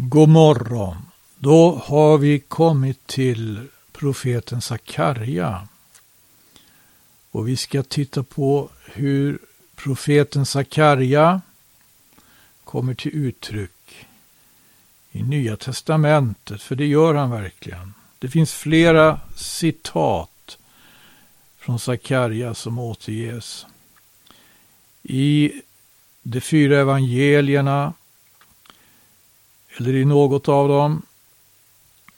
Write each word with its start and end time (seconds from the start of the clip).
God 0.00 0.28
morgon. 0.28 0.96
Då 1.38 1.82
har 1.84 2.18
vi 2.18 2.38
kommit 2.38 3.06
till 3.06 3.66
profeten 3.92 4.60
Sakarja. 4.60 5.68
Och 7.30 7.48
vi 7.48 7.56
ska 7.56 7.82
titta 7.82 8.22
på 8.22 8.70
hur 8.84 9.38
profeten 9.76 10.46
Sakarja 10.46 11.40
kommer 12.64 12.94
till 12.94 13.14
uttryck 13.14 14.06
i 15.12 15.22
Nya 15.22 15.56
Testamentet, 15.56 16.62
för 16.62 16.74
det 16.74 16.86
gör 16.86 17.14
han 17.14 17.30
verkligen. 17.30 17.94
Det 18.18 18.28
finns 18.28 18.52
flera 18.52 19.20
citat 19.36 20.58
från 21.58 21.78
Sakarja 21.78 22.54
som 22.54 22.78
återges. 22.78 23.66
I 25.02 25.52
de 26.22 26.40
fyra 26.40 26.80
evangelierna 26.80 27.92
eller 29.78 29.94
i 29.94 30.04
något 30.04 30.48
av 30.48 30.68
dem. 30.68 31.02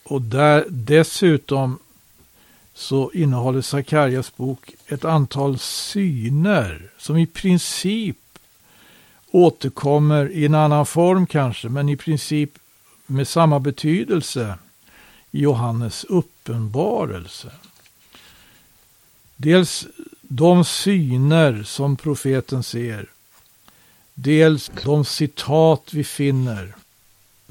Och 0.03 0.23
där 0.23 0.65
dessutom 0.69 1.79
så 2.75 3.11
innehåller 3.15 3.61
Sakarjas 3.61 4.37
bok 4.37 4.71
ett 4.87 5.05
antal 5.05 5.59
syner 5.59 6.91
som 6.99 7.16
i 7.16 7.27
princip 7.27 8.16
återkommer 9.30 10.30
i 10.30 10.47
en 10.47 10.55
annan 10.55 10.87
form 10.87 11.27
kanske, 11.27 11.69
men 11.69 11.88
i 11.88 11.97
princip 11.97 12.51
med 13.07 13.29
samma 13.29 13.61
betydelse 13.61 14.59
i 15.30 15.41
Johannes 15.41 16.05
uppenbarelse. 16.05 17.51
Dels 19.37 19.87
de 20.23 20.65
syner 20.65 21.63
som 21.63 21.97
profeten 21.97 22.63
ser, 22.63 23.07
dels 24.15 24.71
de 24.85 25.05
citat 25.05 25.95
vi 25.95 26.05
finner 26.05 26.74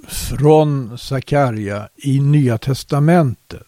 från 0.08 0.98
Sakarja 0.98 1.90
i 1.96 2.20
Nya 2.20 2.58
Testamentet. 2.58 3.66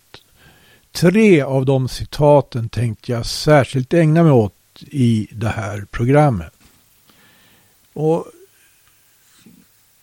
Tre 0.91 1.41
av 1.41 1.65
de 1.65 1.89
citaten 1.89 2.69
tänkte 2.69 3.11
jag 3.11 3.25
särskilt 3.25 3.93
ägna 3.93 4.23
mig 4.23 4.31
åt 4.31 4.55
i 4.79 5.27
det 5.31 5.49
här 5.49 5.85
programmet. 5.91 6.53
Och 7.93 8.25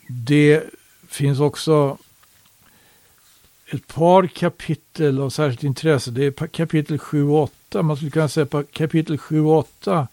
det 0.09 0.65
finns 1.09 1.41
också 1.41 1.99
ett 3.71 3.87
par 3.87 4.27
kapitel 4.27 5.21
av 5.21 5.31
särskilt 5.31 5.65
intresse. 5.65 6.11
Det 6.11 6.25
är 6.25 6.47
kapitel 6.47 6.99
7 6.99 7.29
och 7.29 7.43
8. 7.43 7.83
Man 7.83 7.97
skulle 7.97 8.11
kunna 8.11 8.29
säga 8.29 8.47
att 8.51 8.73
kapitel 8.73 9.19
7 9.19 9.41
och 9.41 9.59
8 9.59 10.09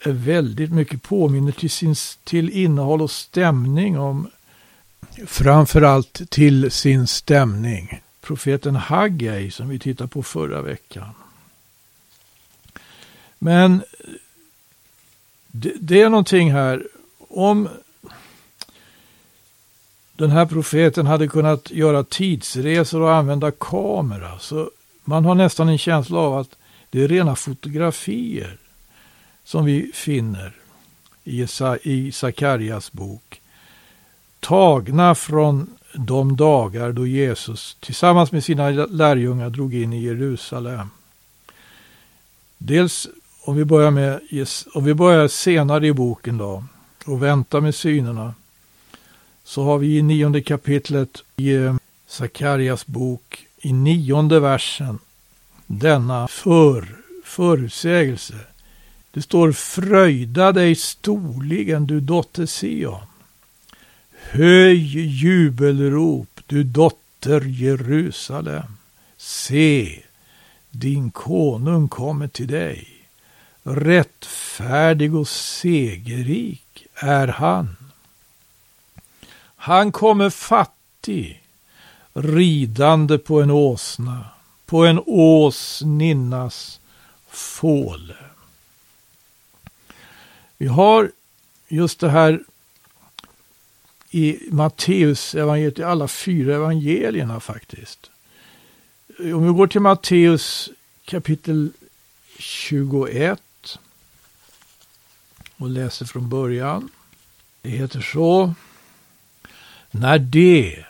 är 0.00 0.12
väldigt 0.12 0.72
mycket 0.72 1.02
påminner 1.02 1.52
till, 1.52 1.70
sin, 1.70 1.94
till 2.24 2.50
innehåll 2.50 3.02
och 3.02 3.10
stämning 3.10 3.98
om 3.98 4.30
framförallt 5.26 6.30
till 6.30 6.70
sin 6.70 7.06
stämning. 7.06 8.02
Profeten 8.20 8.76
Haggai 8.76 9.50
som 9.50 9.68
vi 9.68 9.78
tittade 9.78 10.08
på 10.08 10.22
förra 10.22 10.62
veckan. 10.62 11.08
Men 13.38 13.82
det, 15.46 15.72
det, 15.80 16.02
är 16.02 16.08
någonting 16.08 16.52
här. 16.52 16.86
Om 17.28 17.68
den 20.12 20.30
här 20.30 20.46
profeten 20.46 21.06
hade 21.06 21.28
kunnat 21.28 21.70
göra 21.70 22.04
tidsresor 22.04 23.00
och 23.00 23.14
använda 23.14 23.50
kamera 23.50 24.38
så 24.38 24.70
man 25.04 25.24
har 25.24 25.34
nästan 25.34 25.68
en 25.68 25.78
känsla 25.78 26.18
av 26.18 26.38
att 26.38 26.56
det 26.90 27.02
är 27.02 27.08
rena 27.08 27.36
fotografier 27.36 28.56
som 29.44 29.64
vi 29.64 29.90
finner 29.94 30.56
i, 31.82 32.12
Sakarias 32.12 32.92
bok 32.92 33.40
tagna 34.40 35.14
från 35.14 35.66
de 35.94 36.36
dagar 36.36 36.92
då 36.92 37.06
Jesus 37.06 37.76
tillsammans 37.80 38.32
med 38.32 38.44
sina 38.44 38.70
lärjungar 38.70 39.50
drog 39.50 39.74
in 39.74 39.92
i 39.92 40.02
Jerusalem. 40.04 40.90
Dels 42.58 43.08
om 43.42 43.56
vi 43.56 43.64
börjar, 43.64 43.90
med, 43.90 44.20
om 44.74 44.84
vi 44.84 44.94
börjar 44.94 45.28
senare 45.28 45.86
i 45.86 45.92
boken 45.92 46.38
då 46.38 46.64
och 47.04 47.22
väntar 47.22 47.60
med 47.60 47.74
synerna 47.74 48.34
så 49.44 49.64
har 49.64 49.78
vi 49.78 49.98
i 49.98 50.02
nionde 50.02 50.42
kapitlet 50.42 51.22
i 51.36 51.52
eh, 51.54 51.76
Sakarias 52.06 52.86
bok 52.86 53.46
i 53.60 53.72
nionde 53.72 54.40
versen 54.40 54.98
denna 55.66 56.28
för, 56.28 56.96
förutsägelse. 57.24 58.34
Det 59.10 59.22
står 59.22 59.52
fröjda 59.52 60.52
dig 60.52 60.74
storligen 60.74 61.86
du 61.86 62.00
dotter 62.00 62.46
Sion. 62.46 63.09
Höj 64.28 65.00
jubelrop, 65.06 66.40
du 66.46 66.64
dotter 66.64 67.40
Jerusalem. 67.40 68.76
Se, 69.16 70.02
din 70.70 71.10
konung 71.10 71.88
kommer 71.88 72.28
till 72.28 72.46
dig. 72.46 72.88
Rättfärdig 73.62 75.14
och 75.14 75.28
segerrik 75.28 76.86
är 76.94 77.28
han. 77.28 77.76
Han 79.56 79.92
kommer 79.92 80.30
fattig, 80.30 81.42
ridande 82.12 83.18
på 83.18 83.42
en 83.42 83.50
åsna, 83.50 84.24
på 84.66 84.84
en 84.84 85.00
åsninnas 85.06 86.80
fåle. 87.28 88.16
Vi 90.56 90.66
har 90.66 91.10
just 91.68 92.00
det 92.00 92.10
här 92.10 92.40
i 94.10 94.38
Matteus 94.50 95.34
evangeliet, 95.34 95.78
i 95.78 95.82
alla 95.82 96.08
fyra 96.08 96.54
evangelierna 96.54 97.40
faktiskt. 97.40 98.10
Om 99.18 99.46
vi 99.46 99.52
går 99.52 99.66
till 99.66 99.80
Matteus 99.80 100.70
kapitel 101.04 101.70
21 102.38 103.40
och 105.56 105.70
läser 105.70 106.06
från 106.06 106.28
början. 106.28 106.88
Det 107.62 107.70
heter 107.70 108.00
så. 108.00 108.54
När 109.90 110.18
det, 110.18 110.84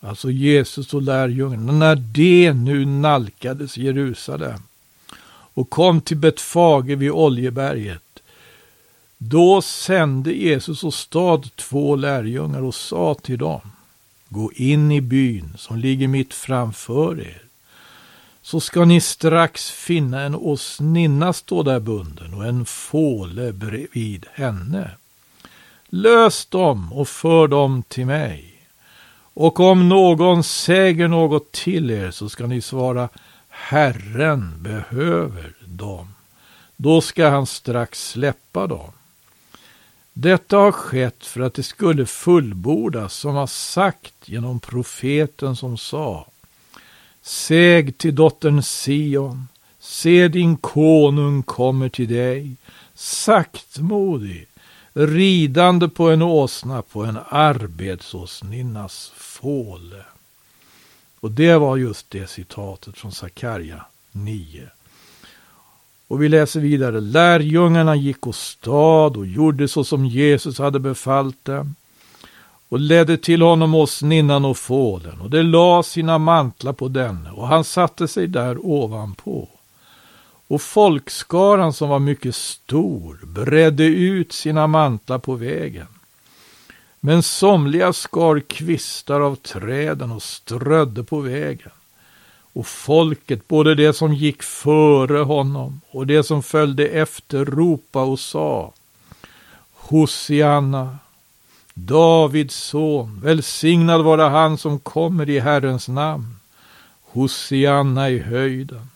alltså 0.00 0.30
Jesus 0.30 0.94
och 0.94 1.02
lärjungarna, 1.02 1.72
när 1.72 1.96
det 1.96 2.52
nu 2.52 2.84
nalkades 2.84 3.76
Jerusalem 3.76 4.62
och 5.54 5.70
kom 5.70 6.00
till 6.00 6.16
Betfage 6.16 6.96
vid 6.96 7.10
Oljeberget 7.10 8.11
då 9.28 9.62
sände 9.62 10.32
Jesus 10.32 10.84
och 10.84 10.94
stad 10.94 11.56
två 11.56 11.96
lärjungar 11.96 12.62
och 12.62 12.74
sa 12.74 13.14
till 13.14 13.38
dem, 13.38 13.60
gå 14.28 14.52
in 14.52 14.92
i 14.92 15.00
byn 15.00 15.52
som 15.58 15.78
ligger 15.78 16.08
mitt 16.08 16.34
framför 16.34 17.20
er, 17.20 17.42
så 18.42 18.60
ska 18.60 18.84
ni 18.84 19.00
strax 19.00 19.70
finna 19.70 20.20
en 20.20 20.34
åsninna 20.34 21.32
stå 21.32 21.62
där 21.62 21.80
bunden 21.80 22.34
och 22.34 22.46
en 22.46 22.64
fåle 22.64 23.52
bredvid 23.52 24.26
henne. 24.32 24.90
Lös 25.86 26.46
dem 26.46 26.92
och 26.92 27.08
för 27.08 27.48
dem 27.48 27.82
till 27.88 28.06
mig. 28.06 28.54
Och 29.34 29.60
om 29.60 29.88
någon 29.88 30.44
säger 30.44 31.08
något 31.08 31.52
till 31.52 31.90
er 31.90 32.10
så 32.10 32.28
ska 32.28 32.46
ni 32.46 32.60
svara 32.60 33.08
Herren 33.48 34.62
behöver 34.62 35.52
dem. 35.64 36.14
Då 36.76 37.00
ska 37.00 37.28
han 37.28 37.46
strax 37.46 38.08
släppa 38.08 38.66
dem. 38.66 38.92
Detta 40.12 40.56
har 40.56 40.72
skett 40.72 41.26
för 41.26 41.40
att 41.40 41.54
det 41.54 41.62
skulle 41.62 42.06
fullbordas 42.06 43.14
som 43.14 43.34
har 43.34 43.46
sagt 43.46 44.14
genom 44.24 44.60
profeten 44.60 45.56
som 45.56 45.78
sa 45.78 46.26
Säg 47.22 47.92
till 47.92 48.14
dottern 48.14 48.62
Sion, 48.62 49.48
se 49.78 50.28
din 50.28 50.56
konung 50.56 51.42
kommer 51.42 51.88
till 51.88 52.08
dig, 52.08 52.56
saktmodig, 52.94 54.46
ridande 54.92 55.88
på 55.88 56.10
en 56.10 56.22
åsna 56.22 56.82
på 56.82 57.04
en 57.04 57.18
arbetsåsninnas 57.28 59.12
fåle. 59.16 60.04
Och 61.20 61.30
det 61.30 61.56
var 61.56 61.76
just 61.76 62.10
det 62.10 62.30
citatet 62.30 62.98
från 62.98 63.12
Sakarja 63.12 63.86
9. 64.12 64.70
Och 66.12 66.22
vi 66.22 66.28
läser 66.28 66.60
vidare. 66.60 67.00
Lärjungarna 67.00 67.96
gick 67.96 68.26
åstad 68.26 69.18
och 69.18 69.26
gjorde 69.26 69.68
så 69.68 69.84
som 69.84 70.06
Jesus 70.06 70.58
hade 70.58 70.78
befallt 70.78 71.44
dem 71.44 71.74
och 72.68 72.80
ledde 72.80 73.16
till 73.16 73.42
honom 73.42 73.74
åsninnan 73.74 74.44
och 74.44 74.56
fålen 74.56 75.20
och 75.20 75.30
de 75.30 75.42
la 75.42 75.82
sina 75.82 76.18
mantlar 76.18 76.72
på 76.72 76.88
denne 76.88 77.30
och 77.30 77.48
han 77.48 77.64
satte 77.64 78.08
sig 78.08 78.26
där 78.26 78.66
ovanpå. 78.66 79.48
Och 80.48 80.62
folkskaran 80.62 81.72
som 81.72 81.88
var 81.88 81.98
mycket 81.98 82.34
stor 82.34 83.18
bredde 83.26 83.84
ut 83.84 84.32
sina 84.32 84.66
mantlar 84.66 85.18
på 85.18 85.34
vägen. 85.34 85.86
Men 87.00 87.22
somliga 87.22 87.92
skar 87.92 88.40
kvistar 88.40 89.20
av 89.20 89.36
träden 89.36 90.12
och 90.12 90.22
strödde 90.22 91.04
på 91.04 91.20
vägen. 91.20 91.70
Och 92.52 92.66
folket, 92.66 93.48
både 93.48 93.74
det 93.74 93.92
som 93.92 94.14
gick 94.14 94.42
före 94.42 95.18
honom 95.18 95.80
och 95.90 96.06
det 96.06 96.22
som 96.22 96.42
följde 96.42 96.88
efter, 96.88 97.44
ropa 97.44 98.02
och 98.02 98.20
sa 98.20 98.72
Hosianna, 99.74 100.98
Davids 101.74 102.56
son, 102.56 103.20
välsignad 103.24 104.04
vara 104.04 104.28
han 104.28 104.58
som 104.58 104.78
kommer 104.78 105.30
i 105.30 105.40
Herrens 105.40 105.88
namn. 105.88 106.36
Hosianna 107.02 108.10
i 108.10 108.18
höjden. 108.18 108.86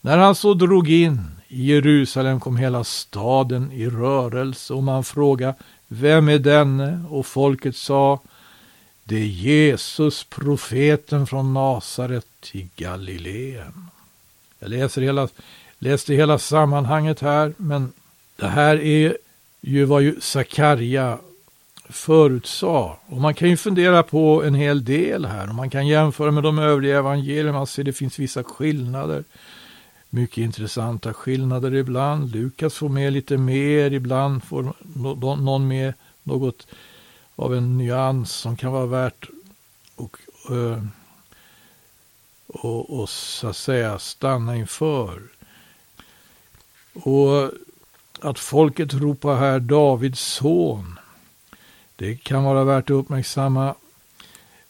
När 0.00 0.18
han 0.18 0.34
så 0.34 0.54
drog 0.54 0.90
in 0.90 1.20
i 1.48 1.66
Jerusalem 1.66 2.40
kom 2.40 2.56
hela 2.56 2.84
staden 2.84 3.72
i 3.72 3.86
rörelse 3.86 4.74
och 4.74 4.82
man 4.82 5.04
frågade 5.04 5.54
Vem 5.88 6.28
är 6.28 6.38
denne? 6.38 7.04
Och 7.10 7.26
folket 7.26 7.76
sa 7.76 8.20
det 9.10 9.16
är 9.16 9.26
Jesus, 9.26 10.24
profeten 10.24 11.26
från 11.26 11.54
Nasaret 11.54 12.26
i 12.52 12.68
Galileen. 12.76 13.86
Jag 14.58 14.70
läser 14.70 15.02
hela, 15.02 15.28
läste 15.78 16.14
hela 16.14 16.38
sammanhanget 16.38 17.20
här, 17.20 17.52
men 17.56 17.92
det 18.36 18.46
här 18.46 18.80
är 18.80 19.16
ju 19.60 19.84
vad 19.84 20.02
ju 20.02 20.20
Sakarja 20.20 21.18
förutsade. 21.88 22.92
Och 23.06 23.20
man 23.20 23.34
kan 23.34 23.48
ju 23.48 23.56
fundera 23.56 24.02
på 24.02 24.42
en 24.42 24.54
hel 24.54 24.84
del 24.84 25.26
här. 25.26 25.48
Och 25.48 25.54
man 25.54 25.70
kan 25.70 25.86
jämföra 25.86 26.30
med 26.30 26.42
de 26.42 26.58
övriga 26.58 26.98
evangelierna. 26.98 27.52
Man 27.52 27.66
ser 27.66 27.84
det 27.84 27.92
finns 27.92 28.18
vissa 28.18 28.44
skillnader. 28.44 29.24
Mycket 30.10 30.38
intressanta 30.38 31.12
skillnader 31.12 31.74
ibland. 31.74 32.34
Lukas 32.34 32.74
får 32.74 32.88
med 32.88 33.12
lite 33.12 33.36
mer. 33.36 33.92
Ibland 33.92 34.44
får 34.44 34.72
någon 35.36 35.68
med 35.68 35.94
något 36.22 36.66
av 37.40 37.54
en 37.54 37.78
nyans 37.78 38.32
som 38.32 38.56
kan 38.56 38.72
vara 38.72 38.86
värt 38.86 39.28
och, 39.96 40.16
eh, 40.50 40.84
och, 42.46 43.00
och 43.00 43.08
så 43.08 43.48
att 43.48 43.56
säga 43.56 43.98
stanna 43.98 44.56
inför. 44.56 45.22
Och 46.92 47.50
att 48.20 48.38
folket 48.38 48.94
ropar 48.94 49.36
här 49.36 49.60
Davids 49.60 50.20
son. 50.20 50.98
Det 51.96 52.16
kan 52.16 52.44
vara 52.44 52.64
värt 52.64 52.84
att 52.84 52.94
uppmärksamma. 52.94 53.74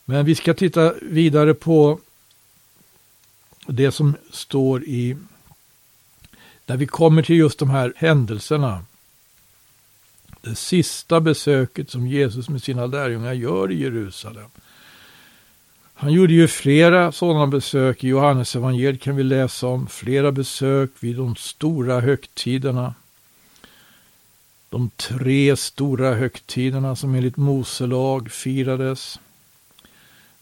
Men 0.04 0.24
vi 0.24 0.34
ska 0.34 0.54
titta 0.54 0.94
vidare 1.02 1.54
på 1.54 2.00
det 3.66 3.92
som 3.92 4.16
står 4.30 4.84
i, 4.84 5.16
när 6.66 6.76
vi 6.76 6.86
kommer 6.86 7.22
till 7.22 7.36
just 7.36 7.58
de 7.58 7.70
här 7.70 7.92
händelserna. 7.96 8.84
Det 10.40 10.54
sista 10.54 11.20
besöket 11.20 11.90
som 11.90 12.06
Jesus 12.06 12.48
med 12.48 12.62
sina 12.62 12.86
lärjungar 12.86 13.32
gör 13.32 13.72
i 13.72 13.82
Jerusalem. 13.82 14.50
Han 15.94 16.12
gjorde 16.12 16.32
ju 16.32 16.48
flera 16.48 17.12
sådana 17.12 17.46
besök. 17.46 18.04
I 18.04 18.08
Johannes 18.08 18.56
evangeliet 18.56 19.00
kan 19.00 19.16
vi 19.16 19.22
läsa 19.22 19.66
om 19.66 19.86
flera 19.86 20.32
besök 20.32 20.90
vid 21.00 21.16
de 21.16 21.36
stora 21.36 22.00
högtiderna. 22.00 22.94
De 24.70 24.90
tre 24.96 25.56
stora 25.56 26.14
högtiderna 26.14 26.96
som 26.96 27.14
enligt 27.14 27.36
Moselag 27.36 28.30
firades. 28.30 29.20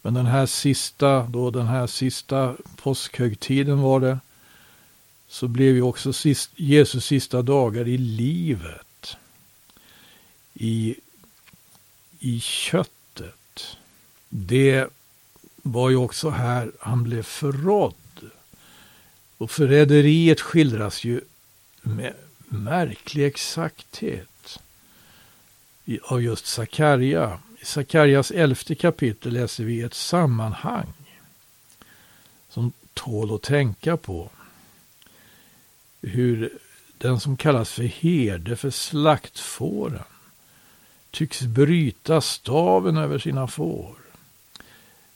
Men 0.02 0.14
den 0.14 0.26
här 0.26 0.46
sista, 0.46 1.22
då 1.22 1.50
den 1.50 1.66
här 1.66 1.86
sista 1.86 2.54
påskhögtiden 2.76 3.80
var 3.80 4.00
det, 4.00 4.18
så 5.28 5.48
blev 5.48 5.74
ju 5.74 5.82
också 5.82 6.12
sist, 6.12 6.50
Jesus 6.56 7.04
sista 7.04 7.42
dagar 7.42 7.88
i 7.88 7.98
livet. 7.98 8.87
I, 10.60 10.96
i 12.18 12.40
köttet. 12.40 13.76
Det 14.28 14.88
var 15.62 15.90
ju 15.90 15.96
också 15.96 16.30
här 16.30 16.72
han 16.80 17.02
blev 17.02 17.22
förrådd. 17.22 17.94
Och 19.36 19.50
förräderiet 19.50 20.40
skildras 20.40 21.04
ju 21.04 21.20
med 21.82 22.14
märklig 22.48 23.26
exakthet 23.26 24.58
av 26.02 26.22
just 26.22 26.46
Sakarja. 26.46 27.38
I 27.60 27.64
Sakarjas 27.64 28.30
elfte 28.30 28.74
kapitel 28.74 29.32
läser 29.32 29.64
vi 29.64 29.82
ett 29.82 29.94
sammanhang 29.94 30.92
som 32.48 32.72
tål 32.94 33.34
att 33.34 33.42
tänka 33.42 33.96
på. 33.96 34.30
Hur 36.00 36.58
den 36.98 37.20
som 37.20 37.36
kallas 37.36 37.72
för 37.72 37.82
herde 37.82 38.56
för 38.56 38.70
slaktfåren 38.70 40.04
tycks 41.10 41.42
bryta 41.42 42.20
staven 42.20 42.96
över 42.96 43.18
sina 43.18 43.46
får. 43.46 43.94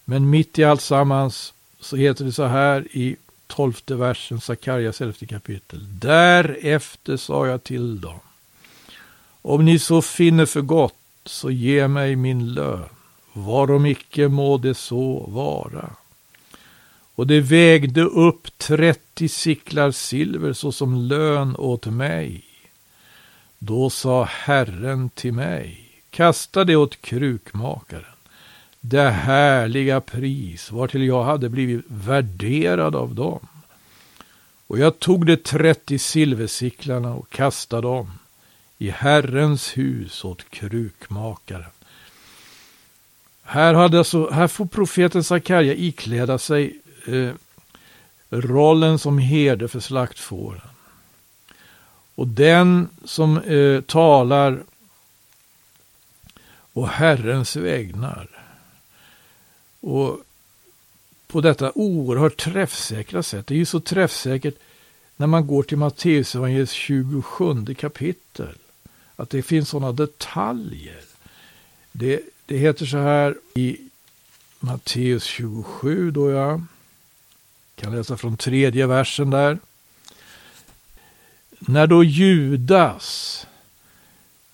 Men 0.05 0.31
mitt 0.31 0.59
i 0.59 0.65
allt 0.65 0.83
sammans 0.83 1.55
så 1.81 1.97
heter 1.97 2.25
det 2.25 2.33
så 2.33 2.45
här 2.45 2.87
i 2.91 3.17
tolfte 3.47 3.95
versen, 3.95 4.41
Sakarjas 4.41 5.01
elfte 5.01 5.27
kapitel. 5.27 5.81
Därefter 5.99 7.17
sa 7.17 7.47
jag 7.47 7.65
till 7.65 8.01
dem. 8.01 8.21
Om 9.43 9.65
ni 9.65 9.79
så 9.79 10.03
finner 10.03 10.47
för 10.47 10.61
gott, 10.61 10.95
så 11.25 11.51
ge 11.51 11.89
mig 11.89 12.17
min 12.17 12.55
lön. 12.55 12.89
Varom 13.33 13.87
icke 13.87 14.29
må 14.29 14.59
det 14.59 14.75
så 14.75 15.27
vara. 15.29 15.91
Och 17.15 17.27
det 17.27 17.41
vägde 17.41 18.03
upp 18.03 18.59
trettio 18.59 19.29
siklar 19.29 19.91
silver 19.91 20.53
såsom 20.53 20.97
lön 20.97 21.57
åt 21.57 21.87
mig. 21.87 22.45
Då 23.65 23.91
sa 23.91 24.25
Herren 24.25 25.11
till 25.11 25.33
mig, 25.33 25.91
kasta 26.11 26.65
det 26.65 26.77
åt 26.77 27.03
krukmakaren 27.03 28.05
det 28.85 29.11
härliga 29.11 30.01
pris 30.01 30.73
vartill 30.73 31.07
jag 31.07 31.25
hade 31.25 31.49
blivit 31.49 31.85
värderad 31.89 32.97
av 32.97 33.15
dem. 33.15 33.47
Och 34.67 34.79
jag 34.79 34.99
tog 34.99 35.27
de 35.27 35.37
trettio 35.37 35.99
silversicklarna 35.99 37.15
och 37.15 37.31
kastade 37.31 37.83
dem 37.83 38.11
i 38.79 38.91
Herrens 38.91 39.79
hus 39.79 40.25
åt 40.25 40.51
krukmakaren. 40.51 41.71
Här, 43.43 43.75
hade 43.75 43.99
alltså, 43.99 44.31
här 44.31 44.49
får 44.49 44.67
profeten 44.67 45.25
Sakarja 45.25 45.75
ikläda 45.75 46.39
sig 46.39 46.81
eh, 47.07 47.31
rollen 48.31 48.99
som 48.99 49.19
herde 49.19 49.69
för 49.69 49.81
slaktfåren. 49.81 50.72
Och 52.23 52.29
den 52.29 52.89
som 53.05 53.39
eh, 53.39 53.81
talar 53.81 54.63
och 56.73 56.89
Herrens 56.89 57.57
vägnar 57.57 58.29
och 59.81 60.21
på 61.27 61.41
detta 61.41 61.73
oerhört 61.75 62.37
träffsäkra 62.37 63.23
sätt. 63.23 63.47
Det 63.47 63.55
är 63.55 63.59
ju 63.59 63.65
så 63.65 63.81
träffsäkert 63.81 64.55
när 65.17 65.27
man 65.27 65.47
går 65.47 65.63
till 65.63 65.79
Matteusevangeliets 65.79 66.73
27 66.73 67.75
kapitel. 67.75 68.55
Att 69.17 69.31
det 69.31 69.43
finns 69.43 69.69
sådana 69.69 69.93
detaljer. 69.93 71.01
Det, 71.93 72.21
det 72.47 72.57
heter 72.57 72.87
så 72.87 72.99
här 72.99 73.37
i 73.55 73.79
Matteus 74.61 75.25
27 75.25 76.11
då 76.11 76.31
jag 76.31 76.65
kan 77.75 77.97
läsa 77.97 78.17
från 78.17 78.37
tredje 78.37 78.87
versen 78.87 79.31
där. 79.31 79.59
När 81.67 81.87
då 81.87 82.05
Judas 82.05 83.47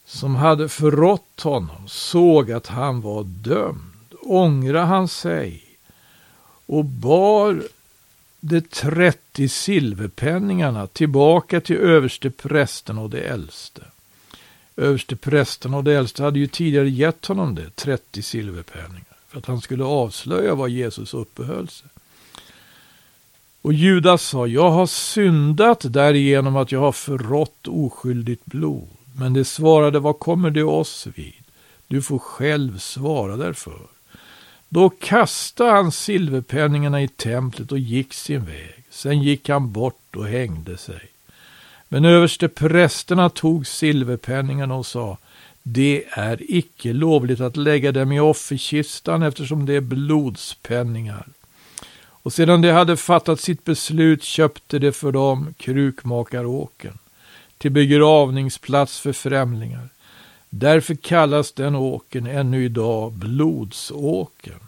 som 0.05 0.35
hade 0.35 0.69
förrått 0.69 1.41
honom 1.41 1.88
såg 1.88 2.53
att 2.53 2.67
han 2.67 3.00
var 3.00 3.25
dömd 3.25 4.15
ångrade 4.21 4.87
han 4.87 5.09
sig 5.09 5.65
och 6.67 6.85
bar 6.85 7.62
de 8.41 8.61
30 8.61 9.49
silverpenningarna 9.49 10.87
tillbaka 10.87 11.61
till 11.61 11.77
översteprästen 11.77 12.99
och 12.99 13.11
de 13.11 13.21
äldste. 13.21 13.83
Översteprästen 14.77 15.75
och 15.75 15.85
de 15.85 15.95
äldste 15.95 16.23
hade 16.23 16.38
ju 16.38 16.47
tidigare 16.47 16.91
gett 16.91 17.27
honom 17.27 17.55
det, 17.55 17.77
30 17.77 18.23
silverpenningar, 18.23 19.17
för 19.29 19.38
att 19.38 19.47
han 19.47 19.61
skulle 19.61 19.85
avslöja 19.85 20.55
var 20.55 20.69
Jesus 20.69 21.15
uppehöll 21.15 21.69
sig. 21.69 21.88
Och 23.69 23.75
Judas 23.75 24.23
sa, 24.23 24.47
jag 24.47 24.71
har 24.71 24.87
syndat 24.87 25.93
därigenom 25.93 26.57
att 26.57 26.73
jag 26.73 26.81
har 26.81 26.93
förrått 26.93 27.69
oskyldigt 27.69 28.45
blod. 28.45 28.89
Men 29.17 29.33
det 29.33 29.45
svarade, 29.45 29.99
vad 29.99 30.19
kommer 30.19 30.51
det 30.51 30.63
oss 30.63 31.09
vid? 31.15 31.35
Du 31.87 32.03
får 32.03 32.19
själv 32.19 32.79
svara 32.79 33.37
därför. 33.37 33.79
Då 34.69 34.91
kastade 34.91 35.71
han 35.71 35.93
silverpenningarna 35.93 37.03
i 37.03 37.09
templet 37.09 37.73
och 37.73 37.79
gick 37.79 38.15
sin 38.15 38.45
väg. 38.45 38.85
Sen 38.91 39.23
gick 39.23 39.49
han 39.49 39.73
bort 39.73 40.17
och 40.17 40.27
hängde 40.27 40.77
sig. 40.77 41.01
Men 41.89 42.05
överste 42.05 42.49
prästerna 42.49 43.31
tog 43.31 43.67
silverpenningarna 43.67 44.75
och 44.75 44.87
sa 44.87 45.19
det 45.63 46.05
är 46.11 46.39
icke 46.41 46.93
lovligt 46.93 47.41
att 47.41 47.57
lägga 47.57 47.93
dem 47.93 48.13
i 48.13 48.21
offerkistan 48.21 49.23
eftersom 49.23 49.67
det 49.67 49.75
är 49.75 49.81
blodspenningar. 49.81 51.27
Och 52.29 52.33
sedan 52.33 52.63
de 52.63 52.71
hade 52.71 52.97
fattat 52.97 53.41
sitt 53.41 53.65
beslut 53.65 54.23
köpte 54.23 54.79
de 54.79 54.93
för 54.93 55.13
dem 55.13 55.55
krukmakaråken 55.57 56.99
till 57.59 57.71
begravningsplats 57.71 59.01
för 59.01 59.13
främlingar. 59.13 59.89
Därför 60.51 60.95
kallas 60.95 61.53
den 61.53 61.75
åken 61.75 62.27
ännu 62.27 62.65
idag 62.65 63.13
blodsåken. 63.13 64.59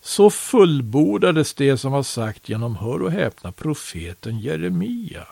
Så 0.00 0.30
fullbordades 0.30 1.54
det 1.54 1.76
som 1.76 1.92
var 1.92 2.02
sagt 2.02 2.48
genom, 2.48 2.76
hör 2.76 3.02
och 3.02 3.12
häpna, 3.12 3.52
profeten 3.52 4.38
Jeremia. 4.38 5.26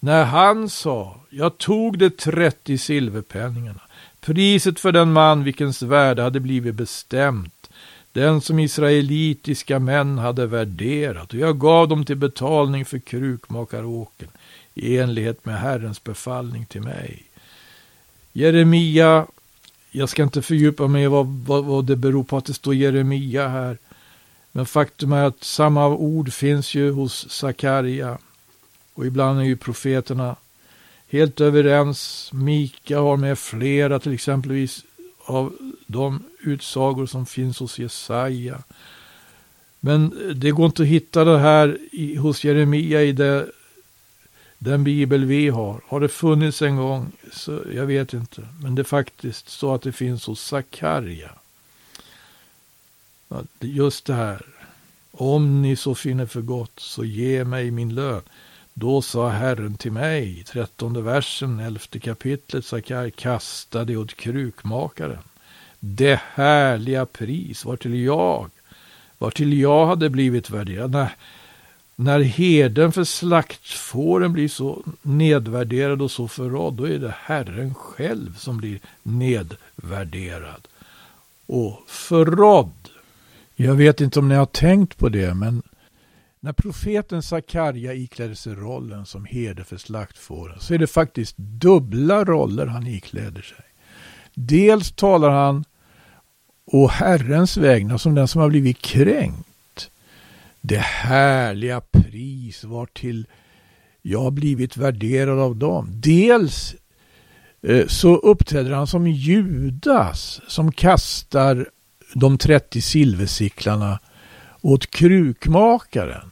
När 0.00 0.24
han 0.24 0.68
sa, 0.68 1.20
jag 1.30 1.58
tog 1.58 1.98
de 1.98 2.10
trettio 2.10 2.78
silverpenningarna, 2.78 3.80
Priset 4.20 4.80
för 4.80 4.92
den 4.92 5.12
man 5.12 5.44
vilkens 5.44 5.82
värde 5.82 6.22
hade 6.22 6.40
blivit 6.40 6.74
bestämt, 6.74 7.70
den 8.14 8.40
som 8.40 8.58
israelitiska 8.58 9.78
män 9.78 10.18
hade 10.18 10.46
värderat, 10.46 11.32
och 11.32 11.38
jag 11.38 11.58
gav 11.58 11.88
dem 11.88 12.04
till 12.04 12.16
betalning 12.16 12.84
för 12.84 12.98
krukmakaråken 12.98 14.28
i 14.74 14.98
enlighet 14.98 15.44
med 15.44 15.60
Herrens 15.60 16.04
befallning 16.04 16.66
till 16.66 16.82
mig. 16.82 17.22
Jeremia, 18.32 19.26
jag 19.90 20.08
ska 20.08 20.22
inte 20.22 20.42
fördjupa 20.42 20.86
mig 20.86 21.04
i 21.04 21.06
vad, 21.06 21.26
vad, 21.26 21.64
vad 21.64 21.84
det 21.84 21.96
beror 21.96 22.24
på 22.24 22.36
att 22.36 22.44
det 22.44 22.54
står 22.54 22.74
Jeremia 22.74 23.48
här. 23.48 23.78
Men 24.52 24.66
faktum 24.66 25.12
är 25.12 25.24
att 25.24 25.44
samma 25.44 25.88
ord 25.88 26.32
finns 26.32 26.74
ju 26.74 26.90
hos 26.90 27.30
Sakarja. 27.30 28.18
Och 28.94 29.06
ibland 29.06 29.40
är 29.40 29.44
ju 29.44 29.56
profeterna 29.56 30.36
helt 31.08 31.40
överens. 31.40 32.30
Mika 32.32 32.98
har 32.98 33.16
med 33.16 33.38
flera, 33.38 33.98
till 33.98 34.14
exempelvis 34.14 34.84
av 35.24 35.52
de 35.86 36.22
utsagor 36.46 37.06
som 37.06 37.26
finns 37.26 37.58
hos 37.58 37.78
Jesaja. 37.78 38.62
Men 39.80 40.32
det 40.34 40.50
går 40.50 40.66
inte 40.66 40.82
att 40.82 40.88
hitta 40.88 41.24
det 41.24 41.38
här 41.38 41.78
i, 41.92 42.16
hos 42.16 42.44
Jeremia 42.44 43.02
i 43.02 43.12
det, 43.12 43.46
den 44.58 44.84
bibel 44.84 45.24
vi 45.24 45.48
har. 45.48 45.80
Har 45.86 46.00
det 46.00 46.08
funnits 46.08 46.62
en 46.62 46.76
gång? 46.76 47.12
Så 47.32 47.62
jag 47.74 47.86
vet 47.86 48.12
inte. 48.12 48.48
Men 48.60 48.74
det 48.74 48.82
är 48.82 48.84
faktiskt 48.84 49.48
så 49.48 49.74
att 49.74 49.82
det 49.82 49.92
finns 49.92 50.26
hos 50.26 50.40
Sakarja. 50.40 51.30
Just 53.60 54.04
det 54.04 54.14
här. 54.14 54.46
Om 55.10 55.62
ni 55.62 55.76
så 55.76 55.94
finner 55.94 56.26
för 56.26 56.40
gott 56.40 56.80
så 56.80 57.04
ge 57.04 57.44
mig 57.44 57.70
min 57.70 57.94
lön. 57.94 58.22
Då 58.74 59.02
sa 59.02 59.28
Herren 59.28 59.76
till 59.76 59.92
mig, 59.92 60.44
trettonde 60.44 61.00
versen, 61.00 61.60
elfte 61.60 61.98
kapitlet, 61.98 62.64
Sakar, 62.64 63.10
kasta 63.10 63.84
det 63.84 63.96
åt 63.96 64.14
krukmakaren. 64.14 65.22
Det 65.86 66.20
härliga 66.34 67.06
pris 67.06 67.64
var 67.64 67.76
till 67.76 67.94
jag, 67.94 68.50
var 69.18 69.30
till 69.30 69.60
jag 69.60 69.86
hade 69.86 70.10
blivit 70.10 70.50
värderad. 70.50 70.90
När, 70.90 71.10
när 71.96 72.20
heden 72.20 72.92
för 72.92 73.04
slaktfåren 73.04 74.32
blir 74.32 74.48
så 74.48 74.82
nedvärderad 75.02 76.02
och 76.02 76.10
så 76.10 76.28
förrådd, 76.28 76.74
då 76.74 76.88
är 76.88 76.98
det 76.98 77.14
Herren 77.18 77.74
själv 77.74 78.36
som 78.38 78.58
blir 78.58 78.80
nedvärderad 79.02 80.68
och 81.46 81.82
förrådd. 81.86 82.88
Jag 83.54 83.74
vet 83.74 84.00
inte 84.00 84.18
om 84.18 84.28
ni 84.28 84.34
har 84.34 84.46
tänkt 84.46 84.98
på 84.98 85.08
det, 85.08 85.34
men 85.34 85.62
när 86.40 86.52
profeten 86.52 87.22
Sakarja 87.22 87.94
ikläder 87.94 88.34
sig 88.34 88.54
rollen 88.54 89.06
som 89.06 89.24
herde 89.24 89.64
för 89.64 89.76
slaktfåren 89.76 90.60
så 90.60 90.74
är 90.74 90.78
det 90.78 90.86
faktiskt 90.86 91.36
dubbla 91.36 92.24
roller 92.24 92.66
han 92.66 92.86
ikläder 92.86 93.42
sig. 93.42 93.64
Dels 94.34 94.92
talar 94.92 95.30
han 95.30 95.64
å 96.74 96.86
Herrens 96.90 97.56
vägnar 97.56 97.98
som 97.98 98.14
den 98.14 98.28
som 98.28 98.40
har 98.40 98.48
blivit 98.48 98.82
kränkt. 98.82 99.90
Det 100.60 100.78
härliga 100.78 101.80
pris 101.80 102.64
var 102.64 102.86
till 102.86 103.26
jag 104.02 104.20
har 104.20 104.30
blivit 104.30 104.76
värderad 104.76 105.38
av 105.38 105.56
dem. 105.56 105.88
Dels 105.90 106.74
eh, 107.62 107.86
så 107.86 108.16
uppträder 108.16 108.70
han 108.70 108.86
som 108.86 109.06
Judas 109.06 110.40
som 110.48 110.72
kastar 110.72 111.68
de 112.14 112.38
30 112.38 112.80
silversicklarna 112.80 113.98
åt 114.60 114.90
krukmakaren. 114.90 116.30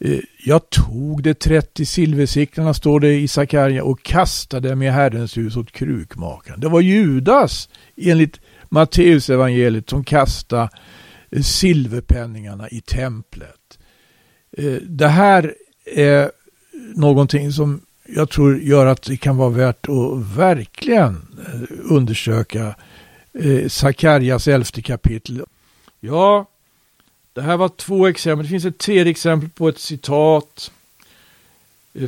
Eh, 0.00 0.20
jag 0.44 0.70
tog 0.70 1.22
de 1.22 1.34
30 1.34 1.86
silversicklarna, 1.86 2.74
står 2.74 3.00
det 3.00 3.14
i 3.14 3.28
Sakarja, 3.28 3.84
och 3.84 4.02
kastade 4.02 4.68
dem 4.68 4.82
i 4.82 4.90
Herrens 4.90 5.36
hus 5.36 5.56
åt 5.56 5.72
krukmakaren. 5.72 6.60
Det 6.60 6.68
var 6.68 6.80
Judas, 6.80 7.68
enligt 7.96 8.40
Matteusevangeliet, 8.74 9.90
som 9.90 10.04
kastade 10.04 10.68
eh, 11.30 11.42
silverpenningarna 11.42 12.68
i 12.68 12.80
templet. 12.80 13.78
Eh, 14.52 14.74
det 14.82 15.08
här 15.08 15.54
är 15.84 16.30
någonting 16.94 17.52
som 17.52 17.80
jag 18.06 18.30
tror 18.30 18.58
gör 18.58 18.86
att 18.86 19.02
det 19.02 19.16
kan 19.16 19.36
vara 19.36 19.50
värt 19.50 19.88
att 19.88 20.36
verkligen 20.36 21.26
eh, 21.46 21.76
undersöka 21.90 22.74
Sakarjas 23.68 24.48
elfte 24.48 24.82
kapitel. 24.82 25.42
Ja, 26.00 26.46
det 27.32 27.42
här 27.42 27.56
var 27.56 27.68
två 27.68 28.06
exempel. 28.06 28.44
Det 28.44 28.50
finns 28.50 28.64
ett 28.64 28.78
tredje 28.78 29.10
exempel 29.10 29.48
på 29.48 29.68
ett 29.68 29.78
citat 29.78 30.72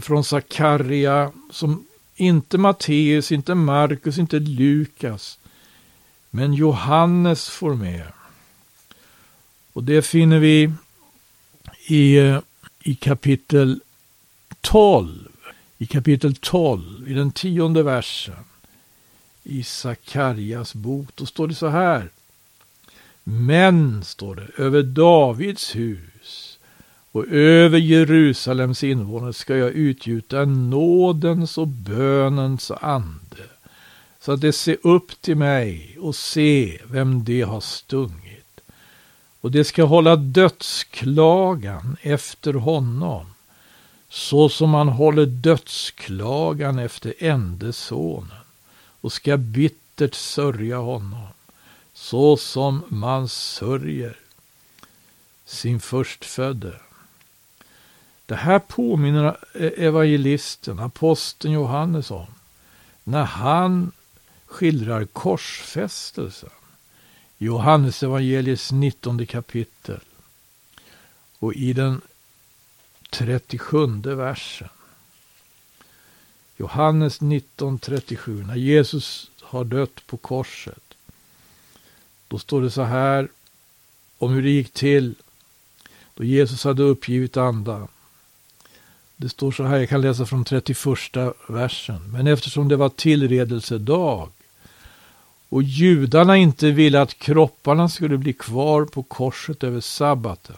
från 0.00 0.25
Sakarja 0.25 1.32
som 1.50 1.87
inte 2.16 2.58
Matteus, 2.58 3.32
inte 3.32 3.54
Markus, 3.54 4.18
inte 4.18 4.38
Lukas, 4.38 5.38
men 6.30 6.54
Johannes 6.54 7.49
får 7.49 7.75
med. 7.75 8.06
Och 9.73 9.85
det 9.85 10.02
finner 10.02 10.38
vi 10.38 10.73
i, 11.87 12.16
eh, 12.16 12.40
i 12.80 12.95
kapitel 12.95 13.80
12. 14.61 15.28
I 15.78 15.87
kapitel 15.87 16.35
12, 16.35 17.09
i 17.09 17.14
den 17.14 17.30
tionde 17.30 17.83
versen 17.83 18.45
i 19.42 19.62
Sakarjas 19.62 20.75
bok. 20.75 21.09
Då 21.14 21.26
står 21.26 21.49
det 21.49 21.54
så 21.54 21.68
här. 21.68 22.09
Men, 23.25 24.04
står 24.04 24.35
det, 24.35 24.62
över 24.62 24.83
Davids 24.83 25.76
hus 25.76 26.59
och 27.12 27.26
över 27.28 27.78
Jerusalems 27.78 28.85
invånare 28.85 29.33
ska 29.33 29.56
jag 29.56 29.71
utgjuta 29.71 30.45
nådens 30.45 31.59
och 31.59 31.68
bönens 31.68 32.71
ande 32.71 33.45
så 34.26 34.33
att 34.33 34.40
de 34.40 34.52
ser 34.52 34.76
upp 34.83 35.23
till 35.23 35.37
mig 35.37 35.97
och 36.00 36.16
se 36.16 36.80
vem 36.85 37.25
de 37.25 37.42
har 37.42 37.61
stungit. 37.61 38.61
Och 39.40 39.50
det 39.50 39.64
ska 39.64 39.85
hålla 39.85 40.16
dödsklagan 40.16 41.97
efter 42.00 42.54
honom 42.54 43.26
så 44.09 44.49
som 44.49 44.71
man 44.71 44.88
håller 44.88 45.26
dödsklagan 45.26 46.78
efter 46.78 47.14
ende 47.18 47.73
sonen 47.73 48.45
och 49.00 49.12
ska 49.12 49.37
bittert 49.37 50.14
sörja 50.14 50.78
honom 50.78 51.26
så 51.95 52.37
som 52.37 52.83
man 52.88 53.28
sörjer 53.28 54.16
sin 55.45 55.80
förstfödde. 55.80 56.80
Det 58.26 58.37
här 58.37 58.59
påminner 58.59 59.37
evangelisten, 59.76 60.78
aposteln 60.78 61.54
Johannes 61.54 62.11
om 62.11 62.26
när 63.04 63.25
han 63.25 63.92
skildrar 64.56 65.04
korsfästelsen. 65.04 66.50
Johannes 67.38 68.02
evangeliets 68.02 68.72
19 68.72 69.26
kapitel 69.26 70.00
och 71.38 71.54
i 71.54 71.72
den 71.72 72.00
37 73.10 73.86
versen. 74.04 74.68
Johannes 76.56 77.20
19.37, 77.20 78.46
när 78.46 78.56
Jesus 78.56 79.30
har 79.40 79.64
dött 79.64 80.06
på 80.06 80.16
korset. 80.16 80.94
Då 82.28 82.38
står 82.38 82.62
det 82.62 82.70
så 82.70 82.82
här 82.82 83.28
om 84.18 84.32
hur 84.32 84.42
det 84.42 84.50
gick 84.50 84.72
till 84.72 85.14
då 86.14 86.25
Jesus 86.25 86.64
hade 86.64 86.82
uppgivit 86.82 87.36
andan. 87.36 87.88
Det 89.16 89.28
står 89.28 89.52
så 89.52 89.64
här, 89.64 89.78
jag 89.78 89.88
kan 89.88 90.00
läsa 90.00 90.26
från 90.26 90.44
31 90.44 90.76
versen. 91.48 92.12
Men 92.12 92.26
eftersom 92.26 92.68
det 92.68 92.76
var 92.76 92.88
tillredelsedag 92.88 94.30
och 95.49 95.62
judarna 95.62 96.37
inte 96.37 96.71
ville 96.71 97.00
att 97.00 97.19
kropparna 97.19 97.88
skulle 97.88 98.19
bli 98.19 98.33
kvar 98.33 98.85
på 98.85 99.03
korset 99.03 99.65
över 99.65 99.81
sabbaten. 99.81 100.57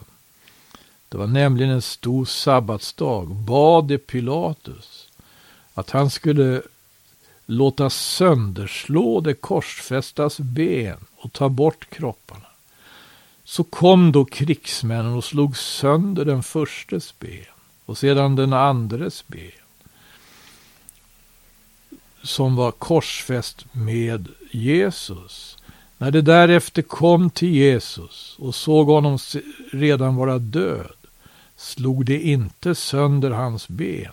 Det 1.08 1.18
var 1.18 1.26
nämligen 1.26 1.70
en 1.70 1.82
stor 1.82 2.24
sabbatsdag. 2.24 3.34
Bad 3.34 3.84
de 3.84 3.98
Pilatus 3.98 5.08
att 5.74 5.90
han 5.90 6.10
skulle 6.10 6.62
låta 7.46 7.90
sönderslå 7.90 9.20
det 9.20 9.34
korsfästas 9.34 10.38
ben 10.40 10.98
och 11.16 11.32
ta 11.32 11.48
bort 11.48 11.90
kropparna. 11.90 12.46
Så 13.44 13.64
kom 13.64 14.12
då 14.12 14.24
krigsmännen 14.24 15.14
och 15.14 15.24
slog 15.24 15.56
sönder 15.56 16.24
den 16.24 16.42
förstes 16.42 17.18
ben 17.18 17.44
och 17.84 17.98
sedan 17.98 18.36
den 18.36 18.52
andres 18.52 19.24
ben 19.26 19.67
som 22.28 22.56
var 22.56 22.70
korsfäst 22.70 23.64
med 23.72 24.28
Jesus. 24.50 25.56
När 25.98 26.10
det 26.10 26.22
därefter 26.22 26.82
kom 26.82 27.30
till 27.30 27.48
Jesus 27.48 28.36
och 28.38 28.54
såg 28.54 28.86
honom 28.86 29.18
redan 29.72 30.16
vara 30.16 30.38
död 30.38 30.92
slog 31.56 32.04
det 32.04 32.20
inte 32.20 32.74
sönder 32.74 33.30
hans 33.30 33.68
ben. 33.68 34.12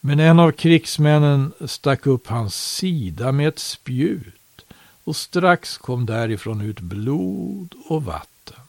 Men 0.00 0.20
en 0.20 0.40
av 0.40 0.52
krigsmännen 0.52 1.52
stack 1.66 2.06
upp 2.06 2.26
hans 2.26 2.76
sida 2.76 3.32
med 3.32 3.48
ett 3.48 3.58
spjut 3.58 4.64
och 5.04 5.16
strax 5.16 5.78
kom 5.78 6.06
därifrån 6.06 6.60
ut 6.60 6.80
blod 6.80 7.74
och 7.88 8.04
vatten. 8.04 8.60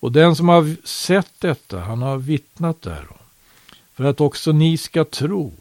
Och 0.00 0.12
den 0.12 0.36
som 0.36 0.48
har 0.48 0.86
sett 0.86 1.32
detta, 1.38 1.80
han 1.80 2.02
har 2.02 2.16
vittnat 2.16 2.82
därom, 2.82 3.18
för 3.94 4.04
att 4.04 4.20
också 4.20 4.52
ni 4.52 4.76
ska 4.76 5.04
tro. 5.04 5.52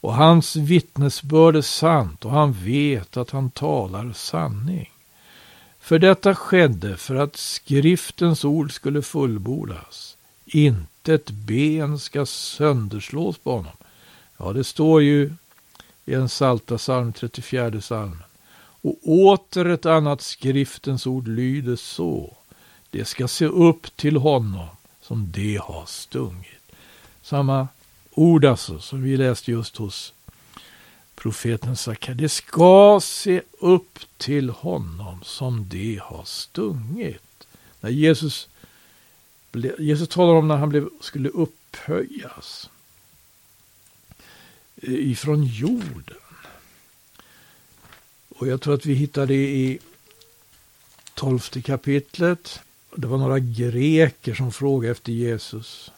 Och 0.00 0.14
hans 0.14 0.56
vittnesbörd 0.56 1.56
är 1.56 1.62
sant 1.62 2.24
och 2.24 2.30
han 2.30 2.52
vet 2.52 3.16
att 3.16 3.30
han 3.30 3.50
talar 3.50 4.12
sanning. 4.12 4.90
För 5.80 5.98
detta 5.98 6.34
skedde 6.34 6.96
för 6.96 7.14
att 7.14 7.36
skriftens 7.36 8.44
ord 8.44 8.72
skulle 8.72 9.02
fullbordas. 9.02 10.16
Inte 10.46 11.14
ett 11.14 11.30
ben 11.30 11.98
ska 11.98 12.26
sönderslås 12.26 13.38
på 13.38 13.52
honom. 13.52 13.72
Ja, 14.36 14.52
det 14.52 14.64
står 14.64 15.02
ju 15.02 15.32
i 16.04 16.14
en 16.14 16.28
salta 16.28 16.78
psalm, 16.78 17.12
34 17.12 17.80
psalmen. 17.80 18.22
Och 18.82 18.98
åter 19.08 19.68
ett 19.68 19.86
annat 19.86 20.20
skriftens 20.20 21.06
ord 21.06 21.28
lyder 21.28 21.76
så. 21.76 22.36
Det 22.90 23.04
ska 23.04 23.28
se 23.28 23.46
upp 23.46 23.96
till 23.96 24.16
honom 24.16 24.66
som 25.02 25.32
det 25.32 25.56
har 25.56 25.86
stungit. 25.86 26.72
Samma 27.22 27.68
ord 28.18 28.44
alltså 28.44 28.80
som 28.80 29.02
vi 29.02 29.16
läste 29.16 29.50
just 29.50 29.76
hos 29.76 30.12
profeten 31.14 31.76
Sakar. 31.76 32.14
Det 32.14 32.28
ska 32.28 33.00
se 33.02 33.42
upp 33.58 33.98
till 34.16 34.50
honom 34.50 35.20
som 35.24 35.68
det 35.68 36.00
har 36.02 36.24
stungit. 36.24 37.46
När 37.80 37.90
Jesus, 37.90 38.48
Jesus 39.78 40.08
talar 40.08 40.34
om 40.34 40.48
när 40.48 40.56
han 40.56 40.68
blev, 40.68 40.88
skulle 41.00 41.28
upphöjas 41.28 42.70
ifrån 44.82 45.44
jorden. 45.44 46.16
Och 48.28 48.46
jag 48.46 48.60
tror 48.60 48.74
att 48.74 48.86
vi 48.86 48.94
hittar 48.94 49.26
det 49.26 49.48
i 49.48 49.78
tolfte 51.14 51.62
kapitlet. 51.62 52.60
Det 52.96 53.06
var 53.06 53.18
några 53.18 53.38
greker 53.38 54.34
som 54.34 54.52
frågade 54.52 54.92
efter 54.92 55.12
Jesus. 55.12 55.90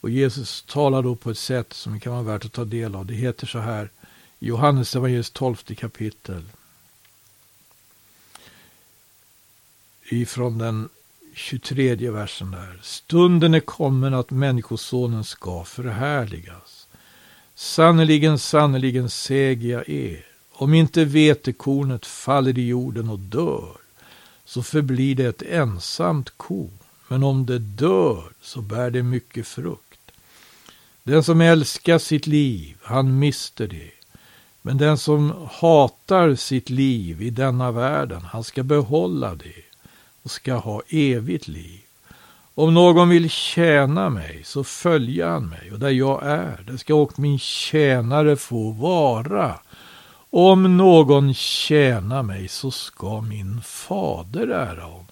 Och 0.00 0.10
Jesus 0.10 0.62
talar 0.62 1.02
då 1.02 1.14
på 1.14 1.30
ett 1.30 1.38
sätt 1.38 1.72
som 1.72 2.00
kan 2.00 2.12
vara 2.12 2.22
värt 2.22 2.44
att 2.44 2.52
ta 2.52 2.64
del 2.64 2.94
av. 2.94 3.06
Det 3.06 3.14
heter 3.14 3.46
så 3.46 3.58
här 3.58 3.90
Johannes 4.38 4.96
evangeliets 4.96 5.30
tolfte 5.30 5.74
kapitel. 5.74 6.42
Ifrån 10.10 10.58
den 10.58 10.88
23 11.34 12.10
versen 12.10 12.50
där. 12.50 12.78
Stunden 12.82 13.54
är 13.54 13.60
kommen 13.60 14.14
att 14.14 14.30
Människosonen 14.30 15.24
ska 15.24 15.64
förhärligas. 15.64 16.88
Sannerligen, 17.54 18.38
sannerligen 18.38 19.10
säger 19.10 19.68
jag 19.68 19.88
er, 19.88 20.26
om 20.52 20.74
inte 20.74 21.04
vetekornet 21.04 22.06
faller 22.06 22.58
i 22.58 22.66
jorden 22.66 23.08
och 23.08 23.18
dör, 23.18 23.76
så 24.44 24.62
förblir 24.62 25.14
det 25.14 25.24
ett 25.24 25.42
ensamt 25.42 26.30
korn. 26.36 26.78
Men 27.08 27.22
om 27.22 27.46
det 27.46 27.58
dör, 27.58 28.24
så 28.40 28.60
bär 28.60 28.90
det 28.90 29.02
mycket 29.02 29.46
frukt. 29.46 29.87
Den 31.08 31.22
som 31.22 31.40
älskar 31.40 31.98
sitt 31.98 32.26
liv, 32.26 32.76
han 32.82 33.18
mister 33.18 33.66
det. 33.66 33.90
Men 34.62 34.78
den 34.78 34.98
som 34.98 35.48
hatar 35.50 36.34
sitt 36.34 36.70
liv 36.70 37.22
i 37.22 37.30
denna 37.30 37.70
världen, 37.70 38.20
han 38.22 38.44
ska 38.44 38.62
behålla 38.62 39.34
det 39.34 39.64
och 40.22 40.30
ska 40.30 40.54
ha 40.54 40.82
evigt 40.88 41.48
liv. 41.48 41.80
Om 42.54 42.74
någon 42.74 43.08
vill 43.08 43.30
tjäna 43.30 44.10
mig, 44.10 44.40
så 44.44 44.64
följer 44.64 45.26
han 45.26 45.48
mig, 45.48 45.72
och 45.72 45.78
där 45.78 45.90
jag 45.90 46.22
är, 46.22 46.64
där 46.66 46.76
ska 46.76 46.94
också 46.94 47.20
min 47.20 47.38
tjänare 47.38 48.36
få 48.36 48.70
vara. 48.70 49.54
Om 50.30 50.76
någon 50.76 51.34
tjänar 51.34 52.22
mig, 52.22 52.48
så 52.48 52.70
ska 52.70 53.20
min 53.20 53.60
fader 53.62 54.48
ära 54.48 54.82
honom. 54.82 55.06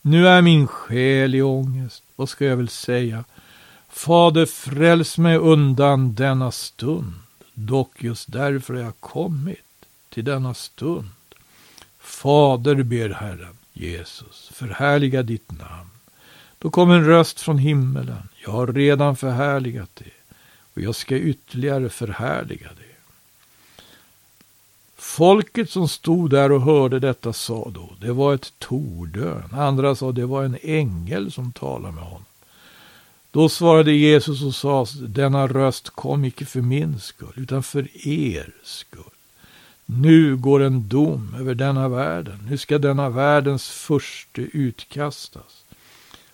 Nu 0.00 0.28
är 0.28 0.42
min 0.42 0.66
själ 0.66 1.34
i 1.34 1.42
ångest, 1.42 2.02
vad 2.16 2.28
ska 2.28 2.44
jag 2.44 2.56
väl 2.56 2.68
säga? 2.68 3.24
Fader, 3.92 4.46
fräls 4.46 5.18
mig 5.18 5.36
undan 5.36 6.14
denna 6.14 6.50
stund. 6.50 7.12
Dock 7.54 8.02
just 8.02 8.32
därför 8.32 8.74
har 8.74 8.80
jag 8.80 9.00
kommit 9.00 9.58
till 10.08 10.24
denna 10.24 10.54
stund. 10.54 11.08
Fader, 11.98 12.82
ber 12.82 13.08
Herren 13.08 13.56
Jesus, 13.72 14.50
förhärliga 14.52 15.22
ditt 15.22 15.50
namn. 15.50 15.90
Då 16.58 16.70
kom 16.70 16.90
en 16.90 17.06
röst 17.06 17.40
från 17.40 17.58
himmelen. 17.58 18.28
Jag 18.44 18.52
har 18.52 18.66
redan 18.66 19.16
förhärligat 19.16 19.90
det 19.94 20.34
och 20.74 20.82
jag 20.82 20.94
ska 20.94 21.16
ytterligare 21.16 21.88
förhärliga 21.88 22.68
det. 22.68 22.96
Folket 24.96 25.70
som 25.70 25.88
stod 25.88 26.30
där 26.30 26.52
och 26.52 26.62
hörde 26.62 26.98
detta 26.98 27.32
sa 27.32 27.70
då, 27.74 27.90
det 28.00 28.12
var 28.12 28.34
ett 28.34 28.52
tordön. 28.58 29.50
Andra 29.52 29.94
sa, 29.94 30.12
det 30.12 30.26
var 30.26 30.44
en 30.44 30.58
ängel 30.62 31.32
som 31.32 31.52
talade 31.52 31.94
med 31.94 32.04
honom. 32.04 32.24
Då 33.32 33.48
svarade 33.48 33.92
Jesus 33.92 34.42
och 34.42 34.54
sa, 34.54 34.86
denna 35.00 35.46
röst 35.46 35.90
kom 35.90 36.24
icke 36.24 36.46
för 36.46 36.60
min 36.60 37.00
skull, 37.00 37.32
utan 37.36 37.62
för 37.62 38.08
er 38.08 38.52
skull. 38.62 39.02
Nu 39.86 40.36
går 40.36 40.62
en 40.62 40.88
dom 40.88 41.36
över 41.38 41.54
denna 41.54 41.88
världen. 41.88 42.38
Nu 42.50 42.58
ska 42.58 42.78
denna 42.78 43.08
världens 43.08 43.68
förste 43.70 44.42
utkastas. 44.42 45.64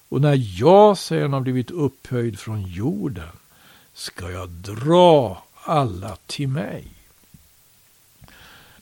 Och 0.09 0.21
när 0.21 0.61
jag 0.61 0.99
sedan 0.99 1.33
har 1.33 1.41
blivit 1.41 1.71
upphöjd 1.71 2.39
från 2.39 2.63
jorden 2.63 3.29
ska 3.95 4.31
jag 4.31 4.49
dra 4.49 5.43
alla 5.65 6.17
till 6.27 6.49
mig. 6.49 6.85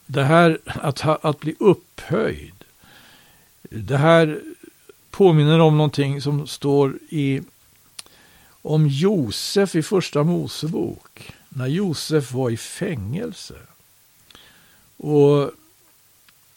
Det 0.05 0.23
här 0.23 0.59
att, 0.65 0.99
ha, 0.99 1.19
att 1.21 1.39
bli 1.39 1.55
upphöjd, 1.59 2.63
det 3.69 3.97
här 3.97 4.41
påminner 5.11 5.59
om 5.59 5.77
någonting 5.77 6.21
som 6.21 6.47
står 6.47 6.99
i 7.09 7.41
om 8.67 8.87
Josef 8.87 9.75
i 9.75 9.83
första 9.83 10.23
Mosebok. 10.23 11.33
När 11.49 11.67
Josef 11.67 12.31
var 12.31 12.49
i 12.49 12.57
fängelse. 12.57 13.55
Och 14.97 15.51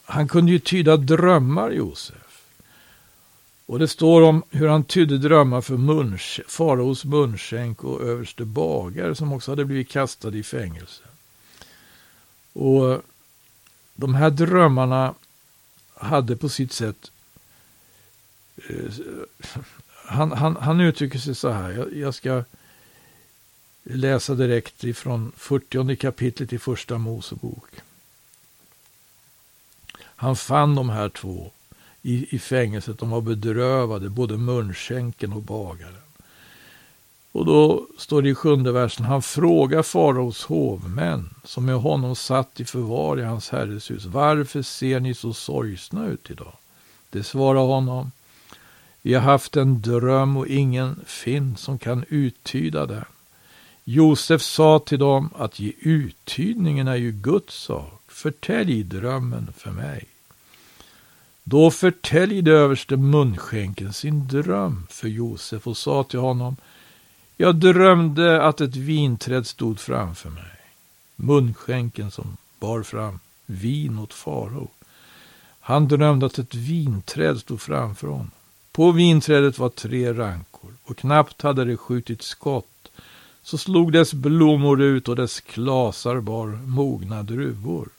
han 0.03 0.27
kunde 0.27 0.51
ju 0.51 0.59
tyda 0.59 0.97
drömmar, 0.97 1.71
Josef. 1.71 2.45
Och 3.65 3.79
det 3.79 3.87
står 3.87 4.21
om 4.21 4.43
hur 4.49 4.67
han 4.67 4.83
tydde 4.83 5.17
drömmar 5.17 5.61
för 5.61 5.77
munch, 5.77 6.41
faraos 6.47 7.05
munskänk 7.05 7.83
och 7.83 8.01
överste 8.01 8.45
bagare 8.45 9.15
som 9.15 9.33
också 9.33 9.51
hade 9.51 9.65
blivit 9.65 9.89
kastade 9.89 10.37
i 10.37 10.43
fängelse. 10.43 11.03
Och 12.53 13.01
de 13.95 14.15
här 14.15 14.29
drömmarna 14.29 15.13
hade 15.93 16.35
på 16.35 16.49
sitt 16.49 16.73
sätt 16.73 17.11
eh, 18.69 18.91
han, 20.11 20.31
han, 20.31 20.55
han 20.55 20.79
uttrycker 20.81 21.19
sig 21.19 21.35
så 21.35 21.49
här. 21.49 21.71
Jag, 21.71 21.93
jag, 21.93 22.13
ska 22.13 22.43
läsa 23.83 24.35
direkt 24.35 24.83
ifrån 24.83 25.31
40 25.37 25.95
kapitlet 25.95 26.53
i 26.53 26.59
första 26.59 26.97
Mosebok. 26.97 27.69
Han 29.97 30.35
fann 30.35 30.75
de 30.75 30.89
här 30.89 31.09
två 31.09 31.51
i, 32.01 32.35
i 32.35 32.39
fängelset. 32.39 32.99
De 32.99 33.09
var 33.09 33.21
bedrövade, 33.21 34.09
både 34.09 34.37
munskänken 34.37 35.33
och 35.33 35.41
bagaren. 35.41 35.95
Och 37.31 37.45
då 37.45 37.87
står 37.97 38.21
det 38.21 38.29
i 38.29 38.35
sjunde 38.35 38.71
versen, 38.71 39.05
han 39.05 39.21
frågar 39.21 39.83
faraos 39.83 40.45
hovmän 40.45 41.29
som 41.43 41.65
med 41.65 41.75
honom 41.75 42.15
satt 42.15 42.59
i 42.59 42.65
förvar 42.65 43.19
i 43.19 43.23
hans 43.23 43.49
herres 43.49 43.91
hus. 43.91 44.05
Varför 44.05 44.61
ser 44.61 44.99
ni 44.99 45.13
så 45.13 45.33
sorgsna 45.33 46.07
ut 46.07 46.29
idag? 46.29 46.53
Det 47.09 47.23
svarar 47.23 47.61
honom, 47.61 48.11
vi 49.01 49.13
har 49.13 49.21
haft 49.21 49.57
en 49.57 49.81
dröm 49.81 50.37
och 50.37 50.47
ingen 50.47 50.99
finns 51.05 51.61
som 51.61 51.79
kan 51.79 52.05
uttyda 52.09 52.85
den. 52.85 53.05
Josef 53.83 54.41
sa 54.41 54.79
till 54.79 54.99
dem 54.99 55.29
att 55.35 55.59
ge 55.59 55.73
uttydningen 55.79 56.87
är 56.87 56.95
ju 56.95 57.11
Guds 57.11 57.55
sak. 57.55 58.01
Förtälj 58.07 58.83
drömmen 58.83 59.53
för 59.57 59.71
mig. 59.71 60.07
Då 61.43 61.71
förtäljde 61.71 62.51
överste 62.51 62.97
munskänken 62.97 63.93
sin 63.93 64.27
dröm 64.27 64.87
för 64.89 65.07
Josef 65.07 65.67
och 65.67 65.77
sa 65.77 66.03
till 66.03 66.19
honom 66.19 66.55
Jag 67.37 67.55
drömde 67.55 68.43
att 68.43 68.61
ett 68.61 68.75
vinträd 68.75 69.47
stod 69.47 69.79
framför 69.79 70.29
mig. 70.29 70.59
Munskänken 71.15 72.11
som 72.11 72.37
bar 72.59 72.83
fram 72.83 73.19
vin 73.45 73.99
åt 73.99 74.13
farao. 74.13 74.67
Han 75.59 75.87
drömde 75.87 76.25
att 76.25 76.37
ett 76.37 76.55
vinträd 76.55 77.39
stod 77.39 77.61
framför 77.61 78.07
honom. 78.07 78.31
På 78.71 78.91
vinträdet 78.91 79.59
var 79.59 79.69
tre 79.69 80.13
rankor 80.13 80.73
och 80.83 80.97
knappt 80.97 81.41
hade 81.41 81.65
det 81.65 81.77
skjutit 81.77 82.21
skott 82.21 82.91
så 83.43 83.57
slog 83.57 83.91
dess 83.91 84.13
blommor 84.13 84.81
ut 84.81 85.07
och 85.07 85.15
dess 85.15 85.39
klasar 85.39 86.19
bar 86.19 86.47
mogna 86.47 87.23
druvor. 87.23 87.89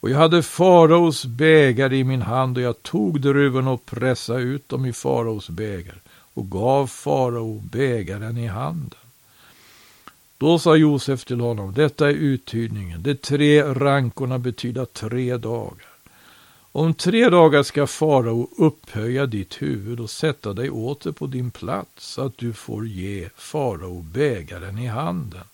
Och 0.00 0.10
jag 0.10 0.18
hade 0.18 0.42
faraos 0.42 1.24
bägare 1.24 1.96
i 1.96 2.04
min 2.04 2.22
hand 2.22 2.56
och 2.56 2.62
jag 2.62 2.82
tog 2.82 3.20
druvorna 3.20 3.70
och 3.70 3.86
pressade 3.86 4.42
ut 4.42 4.68
dem 4.68 4.86
i 4.86 4.92
faraos 4.92 5.48
bägare 5.48 5.98
och 6.34 6.50
gav 6.50 6.86
farao 6.86 7.60
bägaren 7.60 8.36
i 8.36 8.46
handen. 8.46 8.98
Då 10.38 10.58
sa 10.58 10.76
Josef 10.76 11.24
till 11.24 11.40
honom, 11.40 11.74
detta 11.74 12.08
är 12.08 12.14
uttydningen, 12.14 13.02
de 13.02 13.14
tre 13.14 13.62
rankorna 13.62 14.38
betyder 14.38 14.84
tre 14.84 15.36
dagar. 15.36 15.86
Om 16.78 16.94
tre 16.94 17.28
dagar 17.28 17.62
ska 17.62 17.86
farao 17.86 18.48
upphöja 18.56 19.26
ditt 19.26 19.62
huvud 19.62 20.00
och 20.00 20.10
sätta 20.10 20.52
dig 20.52 20.70
åter 20.70 21.12
på 21.12 21.26
din 21.26 21.50
plats 21.50 22.06
så 22.06 22.26
att 22.26 22.38
du 22.38 22.52
får 22.52 22.86
ge 22.86 23.28
farao 23.36 24.02
bägaren 24.02 24.78
i 24.78 24.86
handen. 24.86 25.44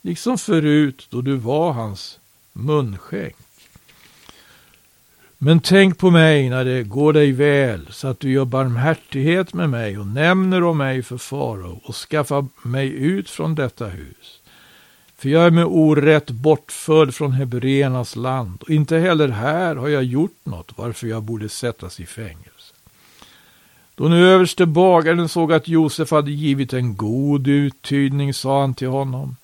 liksom 0.00 0.38
förut 0.38 1.06
då 1.10 1.20
du 1.20 1.36
var 1.36 1.72
hans 1.72 2.18
munskänk. 2.52 3.36
Men 5.38 5.60
tänk 5.60 5.98
på 5.98 6.10
mig 6.10 6.48
när 6.48 6.64
det 6.64 6.82
går 6.82 7.12
dig 7.12 7.32
väl, 7.32 7.86
så 7.90 8.08
att 8.08 8.20
du 8.20 8.32
gör 8.32 8.44
barmhärtighet 8.44 9.54
med 9.54 9.70
mig 9.70 9.98
och 9.98 10.06
nämner 10.06 10.62
om 10.62 10.78
mig 10.78 11.02
för 11.02 11.18
farao 11.18 11.80
och 11.84 11.94
skaffar 11.94 12.46
mig 12.62 12.88
ut 12.88 13.30
från 13.30 13.54
detta 13.54 13.86
hus. 13.86 14.39
För 15.20 15.28
jag 15.28 15.46
är 15.46 15.50
med 15.50 15.64
orätt 15.64 16.30
bortförd 16.30 17.14
från 17.14 17.32
hebreernas 17.32 18.16
land 18.16 18.62
och 18.62 18.70
inte 18.70 18.98
heller 18.98 19.28
här 19.28 19.76
har 19.76 19.88
jag 19.88 20.04
gjort 20.04 20.38
något 20.44 20.72
varför 20.76 21.06
jag 21.06 21.22
borde 21.22 21.48
sättas 21.48 22.00
i 22.00 22.06
fängelse. 22.06 22.74
Då 23.94 24.04
nu 24.04 24.28
överste 24.28 24.66
bagaren 24.66 25.28
såg 25.28 25.52
att 25.52 25.68
Josef 25.68 26.10
hade 26.10 26.30
givit 26.30 26.72
en 26.72 26.96
god 26.96 27.48
uttydning 27.48 28.34
sa 28.34 28.60
han 28.60 28.74
till 28.74 28.88
honom. 28.88 29.36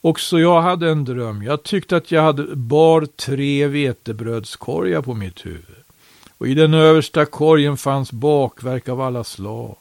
Också 0.00 0.38
jag 0.38 0.62
hade 0.62 0.90
en 0.90 1.04
dröm. 1.04 1.42
Jag 1.42 1.62
tyckte 1.62 1.96
att 1.96 2.10
jag 2.10 2.22
hade 2.22 2.56
bar 2.56 3.06
tre 3.06 3.66
vetebrödskorgar 3.66 5.02
på 5.02 5.14
mitt 5.14 5.46
huvud. 5.46 5.82
Och 6.38 6.48
i 6.48 6.54
den 6.54 6.74
översta 6.74 7.24
korgen 7.24 7.76
fanns 7.76 8.12
bakverk 8.12 8.88
av 8.88 9.00
alla 9.00 9.24
slag. 9.24 9.76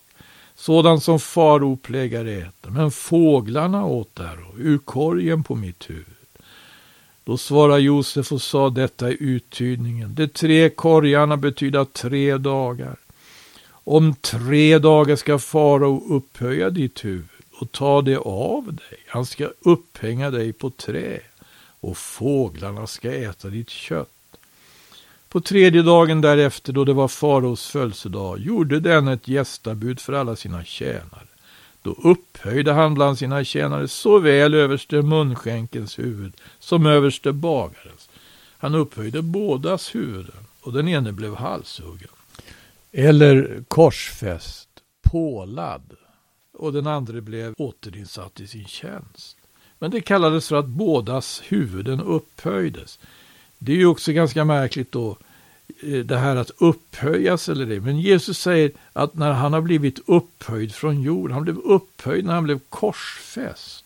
Sådant 0.62 1.04
som 1.04 1.20
faro 1.20 1.78
plägar 1.78 2.26
äta. 2.26 2.70
Men 2.70 2.92
fåglarna 2.92 3.86
åt 3.86 4.16
där 4.16 4.38
och 4.50 4.56
ur 4.58 4.78
korgen 4.78 5.44
på 5.44 5.56
mitt 5.56 5.90
huvud. 5.90 6.06
Då 7.24 7.38
svarade 7.38 7.82
Josef 7.82 8.32
och 8.32 8.42
sa 8.42 8.70
detta 8.70 9.12
i 9.12 9.18
uttydningen. 9.20 10.16
De 10.16 10.28
tre 10.28 10.70
korgarna 10.70 11.38
betyder 11.38 11.86
tre 11.86 12.38
dagar. 12.38 12.96
Om 13.84 14.16
tre 14.16 14.80
dagar 14.80 15.16
ska 15.16 15.40
farao 15.40 16.16
upphöja 16.16 16.70
ditt 16.70 17.06
huvud 17.06 17.28
och 17.60 17.72
ta 17.72 18.02
det 18.02 18.18
av 18.18 18.66
dig. 18.66 19.00
Han 19.08 19.26
ska 19.26 19.50
upphänga 19.60 20.32
dig 20.32 20.54
på 20.54 20.70
trä 20.70 21.20
och 21.80 21.98
fåglarna 21.98 22.88
ska 22.88 23.14
äta 23.14 23.48
ditt 23.48 23.70
kött. 23.70 24.21
På 25.32 25.42
tredje 25.42 25.82
dagen 25.82 26.22
därefter, 26.22 26.74
då 26.74 26.86
det 26.86 26.94
var 26.94 27.08
faraos 27.08 27.68
födelsedag, 27.68 28.40
gjorde 28.40 28.80
den 28.80 29.08
ett 29.08 29.28
gästabud 29.28 30.00
för 30.00 30.14
alla 30.14 30.36
sina 30.36 30.64
tjänare. 30.64 31.28
Då 31.82 31.92
upphöjde 31.92 32.74
han 32.74 32.94
bland 32.94 33.18
sina 33.18 33.44
tjänare 33.44 33.88
såväl 33.88 34.54
överste 34.54 35.02
munskänkens 35.02 36.00
huvud 36.00 36.34
som 36.60 36.86
överste 36.86 37.32
bagarens. 37.32 38.10
Han 38.58 38.76
upphöjde 38.76 39.22
bådas 39.22 39.96
huvuden 39.96 40.46
och 40.62 40.74
den 40.74 40.88
ene 40.88 41.12
blev 41.12 41.36
halshuggen. 41.36 42.12
Eller 42.92 43.64
korsfäst, 43.68 44.70
pålad 45.02 45.94
och 46.54 46.74
den 46.74 46.88
andra 46.88 47.22
blev 47.22 47.54
återinsatt 47.58 48.40
i 48.40 48.48
sin 48.48 48.66
tjänst. 48.66 49.38
Men 49.80 49.92
det 49.92 50.02
kallades 50.02 50.48
för 50.48 50.56
att 50.56 50.68
bådas 50.68 51.42
huvuden 51.48 52.02
upphöjdes. 52.02 53.00
Det 53.64 53.72
är 53.72 53.78
ju 53.78 53.86
också 53.86 54.12
ganska 54.12 54.46
märkligt 54.46 54.92
då, 54.92 55.18
eh, 55.84 56.00
det 56.00 56.18
här 56.18 56.36
att 56.36 56.52
upphöjas 56.58 57.50
eller 57.50 57.66
det. 57.66 57.80
Men 57.80 58.00
Jesus 58.00 58.40
säger 58.40 58.72
att 58.94 59.16
när 59.16 59.32
han 59.32 59.54
har 59.54 59.62
blivit 59.62 60.00
upphöjd 60.06 60.74
från 60.74 61.02
jorden, 61.02 61.34
han 61.34 61.44
blev 61.44 61.58
upphöjd 61.58 62.26
när 62.26 62.34
han 62.34 62.44
blev 62.44 62.60
korsfäst. 62.70 63.86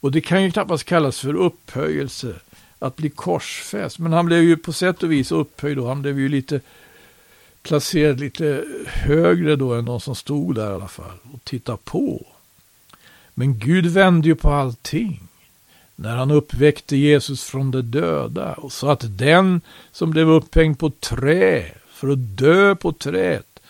Och 0.00 0.12
det 0.12 0.20
kan 0.20 0.44
ju 0.44 0.50
knappast 0.50 0.84
kallas 0.84 1.20
för 1.20 1.34
upphöjelse 1.34 2.34
att 2.78 2.96
bli 2.96 3.10
korsfäst. 3.10 3.98
Men 3.98 4.12
han 4.12 4.26
blev 4.26 4.42
ju 4.42 4.56
på 4.56 4.72
sätt 4.72 5.02
och 5.02 5.12
vis 5.12 5.32
upphöjd 5.32 5.76
då. 5.76 5.88
han 5.88 6.02
blev 6.02 6.18
ju 6.20 6.28
lite 6.28 6.60
placerad 7.62 8.20
lite 8.20 8.64
högre 8.86 9.56
då 9.56 9.74
än 9.74 9.84
de 9.84 10.00
som 10.00 10.14
stod 10.14 10.54
där 10.54 10.70
i 10.70 10.74
alla 10.74 10.88
fall 10.88 11.18
och 11.32 11.44
tittade 11.44 11.78
på. 11.84 12.26
Men 13.34 13.58
Gud 13.58 13.86
vände 13.86 14.28
ju 14.28 14.34
på 14.34 14.50
allting 14.50 15.27
när 16.00 16.16
han 16.16 16.30
uppväckte 16.30 16.96
Jesus 16.96 17.44
från 17.44 17.70
de 17.70 17.82
döda 17.82 18.54
och 18.54 18.72
sa 18.72 18.92
att 18.92 19.18
den 19.18 19.60
som 19.92 20.10
blev 20.10 20.30
upphängd 20.30 20.78
på 20.78 20.90
trä 20.90 21.72
för 21.88 22.08
att 22.08 22.36
dö 22.36 22.74
på 22.74 22.92
träet 22.92 23.60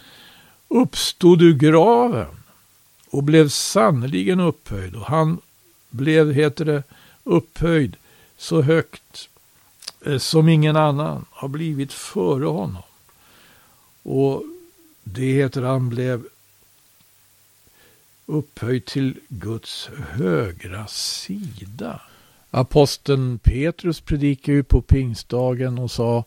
uppstod 0.68 1.42
ur 1.42 1.54
graven 1.54 2.36
och 3.10 3.22
blev 3.22 3.48
sannerligen 3.48 4.40
upphöjd 4.40 4.96
och 4.96 5.06
han 5.06 5.40
blev, 5.90 6.32
heter 6.32 6.64
det, 6.64 6.82
upphöjd 7.24 7.96
så 8.36 8.62
högt 8.62 9.28
eh, 10.06 10.18
som 10.18 10.48
ingen 10.48 10.76
annan 10.76 11.24
har 11.30 11.48
blivit 11.48 11.92
före 11.92 12.44
honom. 12.44 12.82
Och 14.02 14.42
det 15.04 15.32
heter 15.32 15.62
han 15.62 15.88
blev 15.88 16.26
upphöjd 18.26 18.84
till 18.84 19.16
Guds 19.28 19.90
högra 20.10 20.86
sida. 20.86 22.00
Aposteln 22.50 23.38
Petrus 23.38 24.00
predikade 24.00 24.56
ju 24.56 24.62
på 24.62 24.82
pingstdagen 24.82 25.78
och 25.78 25.90
sa 25.90 26.24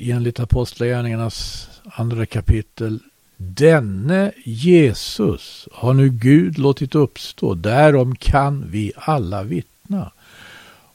enligt 0.00 0.40
Apostlagärningarnas 0.40 1.68
andra 1.84 2.26
kapitel 2.26 2.98
Denne 3.36 4.32
Jesus 4.44 5.68
har 5.72 5.94
nu 5.94 6.08
Gud 6.08 6.58
låtit 6.58 6.94
uppstå, 6.94 7.54
därom 7.54 8.16
kan 8.16 8.70
vi 8.70 8.92
alla 8.96 9.42
vittna. 9.42 10.12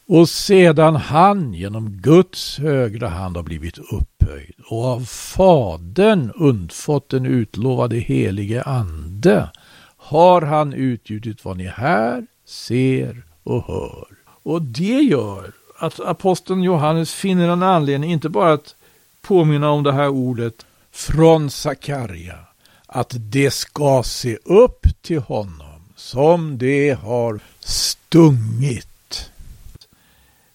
Och 0.05 0.29
sedan 0.29 0.95
han 0.95 1.53
genom 1.53 1.89
Guds 1.89 2.57
högra 2.57 3.07
hand 3.07 3.35
har 3.35 3.43
blivit 3.43 3.77
upphöjd 3.77 4.53
och 4.69 4.85
av 4.85 5.05
Fadern 5.05 6.31
undfått 6.35 7.09
den 7.09 7.25
utlovade 7.25 7.95
helige 7.95 8.63
Ande 8.63 9.49
har 9.97 10.41
han 10.41 10.73
utgjutit 10.73 11.45
vad 11.45 11.57
ni 11.57 11.67
här 11.67 12.27
ser 12.45 13.26
och 13.47 13.63
hör. 13.67 14.07
Och 14.43 14.61
det 14.61 15.01
gör 15.01 15.51
att 15.77 15.99
aposteln 15.99 16.63
Johannes 16.63 17.13
finner 17.13 17.49
en 17.49 17.63
anledning 17.63 18.11
inte 18.11 18.29
bara 18.29 18.53
att 18.53 18.75
påminna 19.21 19.69
om 19.69 19.83
det 19.83 19.93
här 19.93 20.09
ordet 20.09 20.65
från 20.91 21.49
Sakarja, 21.49 22.39
att 22.85 23.13
det 23.15 23.51
ska 23.51 24.03
se 24.03 24.37
upp 24.43 24.85
till 25.01 25.19
honom 25.19 25.81
som 25.95 26.57
det 26.57 26.99
har 27.01 27.39
stungit 27.59 28.87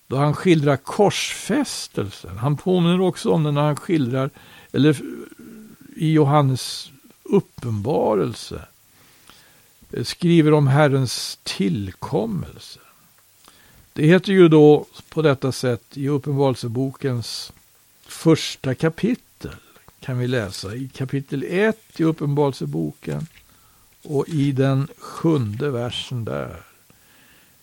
då 0.07 0.18
han 0.18 0.35
skildrar 0.35 0.76
korsfästelsen. 0.76 2.38
Han 2.38 2.57
påminner 2.57 3.00
också 3.00 3.31
om 3.31 3.42
det 3.42 3.50
när 3.50 3.62
han 3.62 3.76
skildrar, 3.76 4.31
eller 4.72 5.00
i 5.96 6.12
Johannes 6.12 6.90
uppenbarelse, 7.22 8.62
skriver 10.02 10.52
om 10.52 10.66
Herrens 10.66 11.38
tillkommelse. 11.42 12.81
Det 13.92 14.07
heter 14.07 14.33
ju 14.33 14.48
då 14.48 14.87
på 15.09 15.22
detta 15.22 15.52
sätt 15.52 15.83
i 15.94 16.09
Uppenbarelsebokens 16.09 17.52
första 18.07 18.74
kapitel 18.74 19.57
kan 20.00 20.18
vi 20.18 20.26
läsa 20.26 20.74
i 20.74 20.88
kapitel 20.88 21.44
1 21.48 22.00
i 22.00 22.05
Uppenbarelseboken 22.05 23.26
och 24.02 24.28
i 24.28 24.52
den 24.52 24.88
sjunde 24.98 25.70
versen 25.70 26.24
där. 26.24 26.62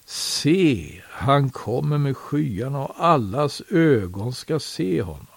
Se, 0.05 1.01
han 1.09 1.49
kommer 1.49 1.97
med 1.97 2.17
skyarna 2.17 2.79
och 2.79 3.05
allas 3.05 3.61
ögon 3.69 4.33
ska 4.33 4.59
se 4.59 5.01
honom. 5.01 5.27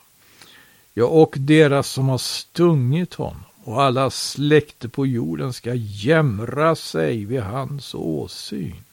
Ja, 0.95 1.07
och 1.07 1.35
deras 1.39 1.89
som 1.89 2.09
har 2.09 2.19
stungit 2.19 3.15
honom 3.15 3.45
och 3.65 3.83
alla 3.83 4.11
släkter 4.11 4.89
på 4.89 5.07
jorden 5.07 5.53
ska 5.53 5.75
jämra 5.75 6.75
sig 6.75 7.25
vid 7.25 7.43
hans 7.43 7.95
åsyn. 7.95 8.85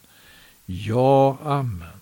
Ja, 0.65 1.37
amen. 1.43 2.01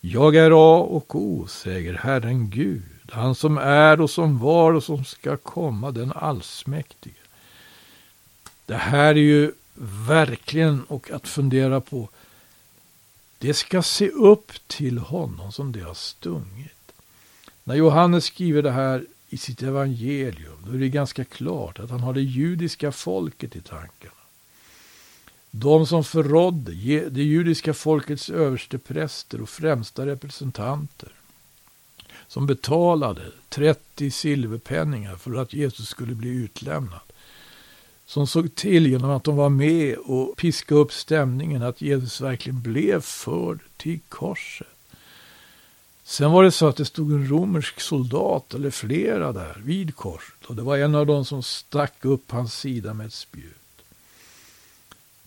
Jag 0.00 0.36
är 0.36 0.50
A 0.50 0.80
och 0.80 1.14
O, 1.14 1.46
säger 1.46 1.94
Herren 1.94 2.50
Gud, 2.50 2.82
han 3.10 3.34
som 3.34 3.58
är 3.58 4.00
och 4.00 4.10
som 4.10 4.38
var 4.38 4.72
och 4.72 4.84
som 4.84 5.04
ska 5.04 5.36
komma, 5.36 5.90
den 5.90 6.12
allsmäktige. 6.12 7.16
Det 8.66 8.76
här 8.76 9.08
är 9.08 9.14
ju 9.14 9.52
verkligen 10.08 10.82
och 10.82 11.10
att 11.10 11.28
fundera 11.28 11.80
på 11.80 12.08
det 13.38 13.54
ska 13.54 13.82
se 13.82 14.08
upp 14.08 14.52
till 14.66 14.98
honom 14.98 15.52
som 15.52 15.72
det 15.72 15.80
har 15.80 15.94
stungit. 15.94 16.92
När 17.64 17.74
Johannes 17.74 18.24
skriver 18.24 18.62
det 18.62 18.70
här 18.70 19.06
i 19.28 19.36
sitt 19.36 19.62
evangelium, 19.62 20.64
då 20.66 20.72
är 20.72 20.78
det 20.78 20.88
ganska 20.88 21.24
klart 21.24 21.78
att 21.78 21.90
han 21.90 22.00
har 22.00 22.14
det 22.14 22.22
judiska 22.22 22.92
folket 22.92 23.56
i 23.56 23.60
tankarna. 23.60 24.12
De 25.50 25.86
som 25.86 26.04
förrådde 26.04 26.72
det 27.10 27.22
judiska 27.22 27.74
folkets 27.74 28.30
överste 28.30 28.78
präster 28.78 29.40
och 29.40 29.48
främsta 29.48 30.06
representanter. 30.06 31.12
Som 32.28 32.46
betalade 32.46 33.32
30 33.48 34.10
silverpenningar 34.10 35.16
för 35.16 35.34
att 35.34 35.52
Jesus 35.52 35.88
skulle 35.88 36.14
bli 36.14 36.28
utlämnad 36.28 37.00
som 38.06 38.26
såg 38.26 38.54
till 38.54 38.86
genom 38.86 39.10
att 39.10 39.24
de 39.24 39.36
var 39.36 39.48
med 39.48 39.96
och 39.96 40.36
piskade 40.36 40.80
upp 40.80 40.92
stämningen 40.92 41.62
att 41.62 41.80
Jesus 41.80 42.20
verkligen 42.20 42.62
blev 42.62 43.00
förd 43.00 43.60
till 43.76 44.00
korset. 44.08 44.75
Sen 46.08 46.30
var 46.30 46.44
det 46.44 46.52
så 46.52 46.68
att 46.68 46.76
det 46.76 46.84
stod 46.84 47.12
en 47.12 47.28
romersk 47.28 47.80
soldat 47.80 48.54
eller 48.54 48.70
flera 48.70 49.32
där 49.32 49.62
vid 49.64 49.96
korset 49.96 50.44
och 50.46 50.56
det 50.56 50.62
var 50.62 50.76
en 50.78 50.94
av 50.94 51.06
dem 51.06 51.24
som 51.24 51.42
stack 51.42 52.04
upp 52.04 52.30
hans 52.30 52.54
sida 52.54 52.94
med 52.94 53.06
ett 53.06 53.12
spjut. 53.12 53.56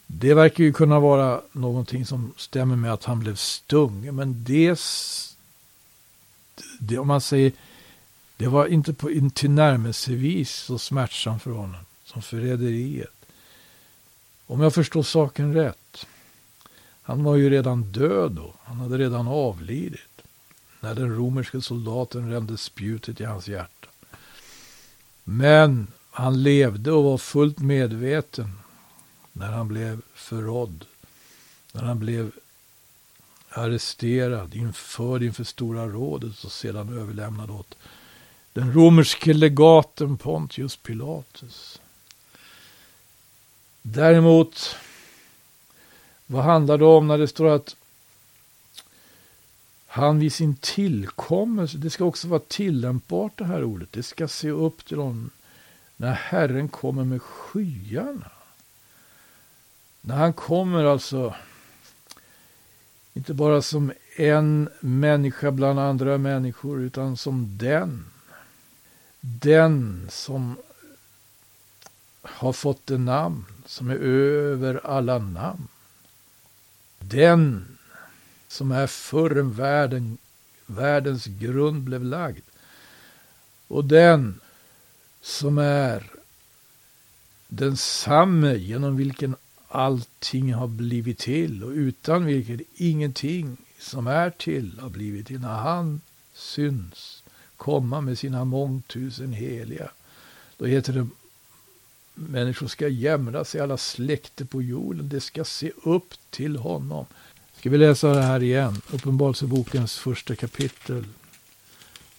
Det 0.08 0.34
verkar 0.34 0.64
ju 0.64 0.74
kunna 0.74 1.00
vara 1.00 1.42
någonting 1.52 2.06
som 2.06 2.34
stämmer 2.38 2.76
med 2.76 2.94
att 2.94 3.04
han 3.04 3.20
blev 3.20 3.36
stungen. 3.36 4.16
Men 4.16 4.44
det, 4.44 4.80
det 6.80 6.98
om 6.98 7.08
man 7.08 7.22
säger, 7.22 7.52
det 8.38 8.48
var 8.48 8.66
inte 8.66 8.94
på 8.94 9.30
tillnärmelsevis 9.34 10.52
så 10.52 10.78
smärtsamt 10.78 11.44
för 11.44 11.52
honom 11.52 11.82
som 12.04 12.22
förräderiet. 12.22 13.26
Om 14.48 14.62
jag 14.62 14.74
förstår 14.74 15.04
saken 15.04 15.54
rätt. 15.54 16.06
Han 17.02 17.24
var 17.24 17.36
ju 17.36 17.50
redan 17.50 17.84
död 17.84 18.32
då. 18.32 18.54
Han 18.64 18.78
hade 18.78 18.98
redan 18.98 19.28
avlidit. 19.28 20.09
När 20.80 20.96
den 20.96 21.16
romerske 21.16 21.62
soldaten 21.62 22.32
rände 22.32 22.58
spjutet 22.58 23.22
i 23.22 23.24
hans 23.24 23.48
hjärta. 23.48 23.88
Men 25.24 25.88
han 26.12 26.44
levde 26.44 26.92
och 26.92 27.04
var 27.04 27.18
fullt 27.18 27.60
medveten 27.60 28.60
när 29.34 29.52
han 29.52 29.68
blev 29.68 30.02
förrådd. 30.14 30.86
När 31.72 31.84
han 31.84 32.00
blev 32.00 32.32
arresterad, 33.50 34.56
införd 34.56 35.24
inför 35.24 35.44
Stora 35.44 35.88
rådet 35.88 36.44
och 36.44 36.52
sedan 36.52 36.98
överlämnad 36.98 37.52
åt 37.52 37.76
den 38.54 38.74
romerske 38.74 39.34
legaten 39.34 40.18
Pontius 40.18 40.76
Pilatus. 40.76 41.82
Däremot, 43.82 44.76
vad 46.26 46.44
handlar 46.44 46.78
det 46.78 46.86
om 46.86 47.08
när 47.08 47.18
det 47.18 47.28
står 47.28 47.48
att 47.48 47.76
han 49.92 50.20
vid 50.20 50.34
sin 50.34 50.56
tillkommelse, 50.56 51.78
det 51.78 51.90
ska 51.90 52.06
också 52.06 52.28
vara 52.28 52.42
tillämpbart 52.48 53.38
det 53.38 53.46
här 53.46 53.64
ordet, 53.64 53.92
det 53.92 54.04
ska 54.04 54.28
se 54.28 54.50
upp 54.50 54.86
till 54.86 54.98
honom 54.98 55.30
när 55.98 56.14
Herren 56.14 56.70
kommer 56.70 57.04
med 57.04 57.22
skyarna. 57.22 58.32
När 60.02 60.16
han 60.16 60.34
kommer 60.34 60.84
alltså, 60.84 61.36
inte 63.14 63.34
bara 63.34 63.62
som 63.62 63.92
en 64.18 64.70
människa 64.80 65.52
bland 65.52 65.80
andra 65.80 66.18
människor, 66.18 66.82
utan 66.82 67.18
som 67.18 67.58
den. 67.58 68.06
Den 69.20 70.08
som 70.10 70.58
har 72.22 72.54
fått 72.54 72.92
en 72.92 73.06
namn 73.06 73.46
som 73.66 73.90
är 73.90 73.96
över 73.96 74.82
alla 74.86 75.18
namn. 75.18 75.68
Den 77.00 77.66
som 78.50 78.72
är 78.72 78.88
förrän 78.88 79.52
världen, 79.52 80.18
världens 80.66 81.26
grund 81.26 81.84
blev 81.84 82.04
lagd. 82.04 82.44
Och 83.68 83.86
den 83.86 84.40
som 85.22 85.58
är 85.58 86.12
densamme 87.48 88.56
genom 88.56 88.98
vilken 88.98 89.36
allting 89.68 90.54
har 90.54 90.68
blivit 90.68 91.18
till 91.18 91.64
och 91.64 91.72
utan 91.72 92.26
vilket 92.26 92.62
ingenting 92.76 93.58
som 93.80 94.08
är 94.08 94.30
till 94.30 94.80
har 94.80 94.90
blivit 94.90 95.28
till. 95.28 95.40
När 95.40 95.58
han 95.58 96.02
syns 96.34 97.24
komma 97.58 98.02
med 98.02 98.18
sina 98.20 98.46
mångtusen 98.46 99.34
heliga. 99.34 99.92
Då 100.58 100.66
heter 100.66 100.94
det 100.94 101.08
människor 102.14 102.68
ska 102.68 102.88
jämra 102.88 103.46
sig, 103.46 103.62
alla 103.62 103.78
släkter 103.78 104.46
på 104.46 104.62
jorden. 104.62 105.10
Det 105.10 105.22
ska 105.22 105.44
se 105.44 105.72
upp 105.84 106.14
till 106.30 106.56
honom. 106.56 107.06
Ska 107.60 107.70
vi 107.70 107.78
läsa 107.78 108.14
det 108.14 108.22
här 108.22 108.44
igen? 108.44 108.82
Uppenbarelsebokens 108.92 109.98
första 109.98 110.36
kapitel 110.36 111.06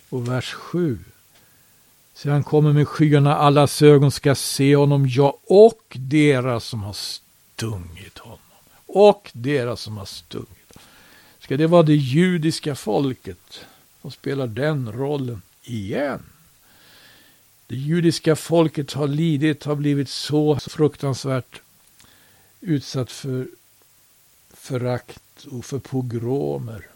och 0.09 0.29
vers 0.29 0.53
7. 0.53 0.98
Sedan 2.14 2.33
han 2.33 2.44
kommer 2.44 2.72
med 2.72 2.88
skyarna, 2.88 3.37
allas 3.37 3.83
ögon 3.83 4.11
ska 4.11 4.35
se 4.35 4.76
honom, 4.76 5.07
ja, 5.09 5.38
och 5.44 5.96
deras 6.00 6.64
som 6.64 6.83
har 6.83 6.92
stungit 6.92 8.18
honom. 8.18 8.38
Och 8.87 9.31
deras 9.33 9.81
som 9.81 9.96
har 9.96 10.05
stungit. 10.05 10.72
Ska 11.38 11.57
det 11.57 11.66
vara 11.66 11.83
det 11.83 11.96
judiska 11.96 12.74
folket 12.74 13.66
som 14.03 14.11
spelar 14.11 14.46
den 14.46 14.92
rollen 14.92 15.42
igen? 15.62 16.22
Det 17.66 17.76
judiska 17.76 18.37
folket 18.37 18.92
har 18.92 19.09
lidit, 19.09 19.64
har 19.64 19.74
blivit 19.74 20.09
så 20.09 20.57
fruktansvärt 20.57 21.61
utsatt 22.61 23.12
för 23.12 23.48
förakt 24.55 25.20
och 25.44 25.64
för 25.64 25.79
pogromer. 25.79 26.87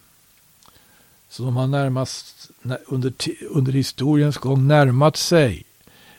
Som 1.28 1.56
har 1.56 1.66
närmast 1.66 2.50
under, 2.86 3.12
under 3.50 3.72
historiens 3.72 4.36
gång 4.36 4.68
närmat 4.68 5.16
sig 5.16 5.64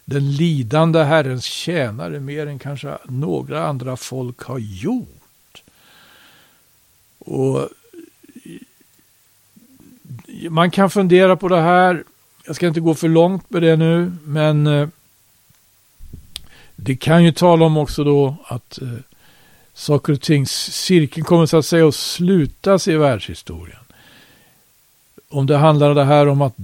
den 0.05 0.31
lidande 0.31 1.03
Herrens 1.03 1.45
tjänare 1.45 2.19
mer 2.19 2.47
än 2.47 2.59
kanske 2.59 2.97
några 3.05 3.67
andra 3.67 3.97
folk 3.97 4.41
har 4.41 4.59
gjort. 4.59 5.63
Och 7.19 7.69
man 10.49 10.71
kan 10.71 10.89
fundera 10.89 11.35
på 11.35 11.47
det 11.47 11.61
här. 11.61 12.03
Jag 12.45 12.55
ska 12.55 12.67
inte 12.67 12.79
gå 12.79 12.95
för 12.95 13.07
långt 13.07 13.49
med 13.49 13.61
det 13.61 13.75
nu, 13.75 14.11
men 14.23 14.67
eh, 14.67 14.87
det 16.75 16.95
kan 16.95 17.23
ju 17.23 17.31
tala 17.31 17.65
om 17.65 17.77
också 17.77 18.03
då 18.03 18.35
att 18.45 18.81
eh, 18.81 18.87
saker 19.75 20.13
och 20.13 20.21
ting, 20.21 20.47
cirkeln 20.47 21.25
kommer 21.25 21.45
så 21.45 21.57
att 21.57 21.65
säga 21.65 21.87
att 21.87 21.95
slutas 21.95 22.87
i 22.87 22.95
världshistorien. 22.95 23.79
Om 25.29 25.45
det 25.45 25.57
handlar 25.57 25.89
om 25.89 25.95
det 25.95 26.03
här 26.03 26.27
om 26.27 26.41
att 26.41 26.55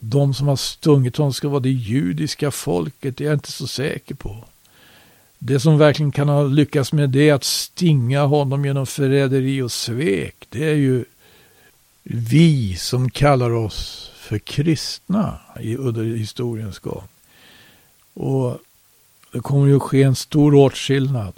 de 0.00 0.34
som 0.34 0.48
har 0.48 0.56
stungit 0.56 1.16
honom 1.16 1.32
ska 1.32 1.48
vara 1.48 1.60
det 1.60 1.70
judiska 1.70 2.50
folket, 2.50 3.16
det 3.16 3.24
är 3.24 3.28
jag 3.28 3.36
inte 3.36 3.52
så 3.52 3.66
säker 3.66 4.14
på. 4.14 4.44
Det 5.38 5.60
som 5.60 5.78
verkligen 5.78 6.12
kan 6.12 6.28
ha 6.28 6.42
lyckats 6.42 6.92
med 6.92 7.10
det 7.10 7.30
att 7.30 7.44
stinga 7.44 8.22
honom 8.22 8.64
genom 8.64 8.86
förräderi 8.86 9.62
och 9.62 9.72
svek, 9.72 10.46
det 10.48 10.64
är 10.64 10.74
ju 10.74 11.04
vi 12.02 12.76
som 12.76 13.10
kallar 13.10 13.50
oss 13.50 14.10
för 14.16 14.38
kristna 14.38 15.38
under 15.78 16.04
historiens 16.04 16.78
gång. 16.78 17.02
Och 18.14 18.58
det 19.32 19.40
kommer 19.40 19.66
ju 19.66 19.76
att 19.76 19.82
ske 19.82 20.02
en 20.02 20.16
stor 20.16 20.54
åtskillnad 20.54 21.32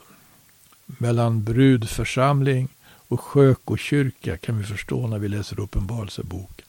mellan 0.99 1.45
brudförsamling 1.45 2.69
och 3.09 3.21
sjökokyrka 3.21 4.37
kan 4.37 4.59
vi 4.59 4.65
förstå 4.65 5.07
när 5.07 5.19
vi 5.19 5.29
läser 5.29 5.61
Uppenbarelseboken. 5.61 6.67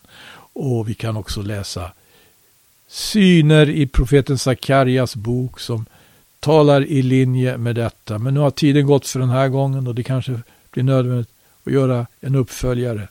Och 0.53 0.89
vi 0.89 0.93
kan 0.93 1.17
också 1.17 1.41
läsa 1.41 1.91
syner 2.87 3.69
i 3.69 3.87
profeten 3.87 4.37
Sakarias 4.37 5.15
bok 5.15 5.59
som 5.59 5.85
talar 6.39 6.85
i 6.85 7.01
linje 7.01 7.57
med 7.57 7.75
detta. 7.75 8.19
Men 8.19 8.33
nu 8.33 8.39
har 8.39 8.51
tiden 8.51 8.85
gått 8.85 9.07
för 9.07 9.19
den 9.19 9.29
här 9.29 9.47
gången 9.49 9.87
och 9.87 9.95
det 9.95 10.03
kanske 10.03 10.41
blir 10.71 10.83
nödvändigt 10.83 11.29
att 11.63 11.73
göra 11.73 12.07
en 12.21 12.35
uppföljare 12.35 13.07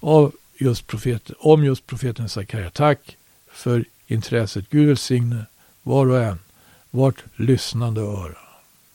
av 0.00 0.32
just 0.58 0.86
profeten, 0.86 1.34
om 1.38 1.64
just 1.64 1.86
profeten 1.86 2.28
Sakarja. 2.28 2.70
Tack 2.70 3.16
för 3.50 3.84
intresset. 4.06 4.70
Gud 4.70 4.88
välsigne 4.88 5.44
var 5.82 6.06
och 6.06 6.22
en, 6.22 6.38
vart 6.90 7.24
lyssnande 7.36 8.00
öra. 8.00 8.43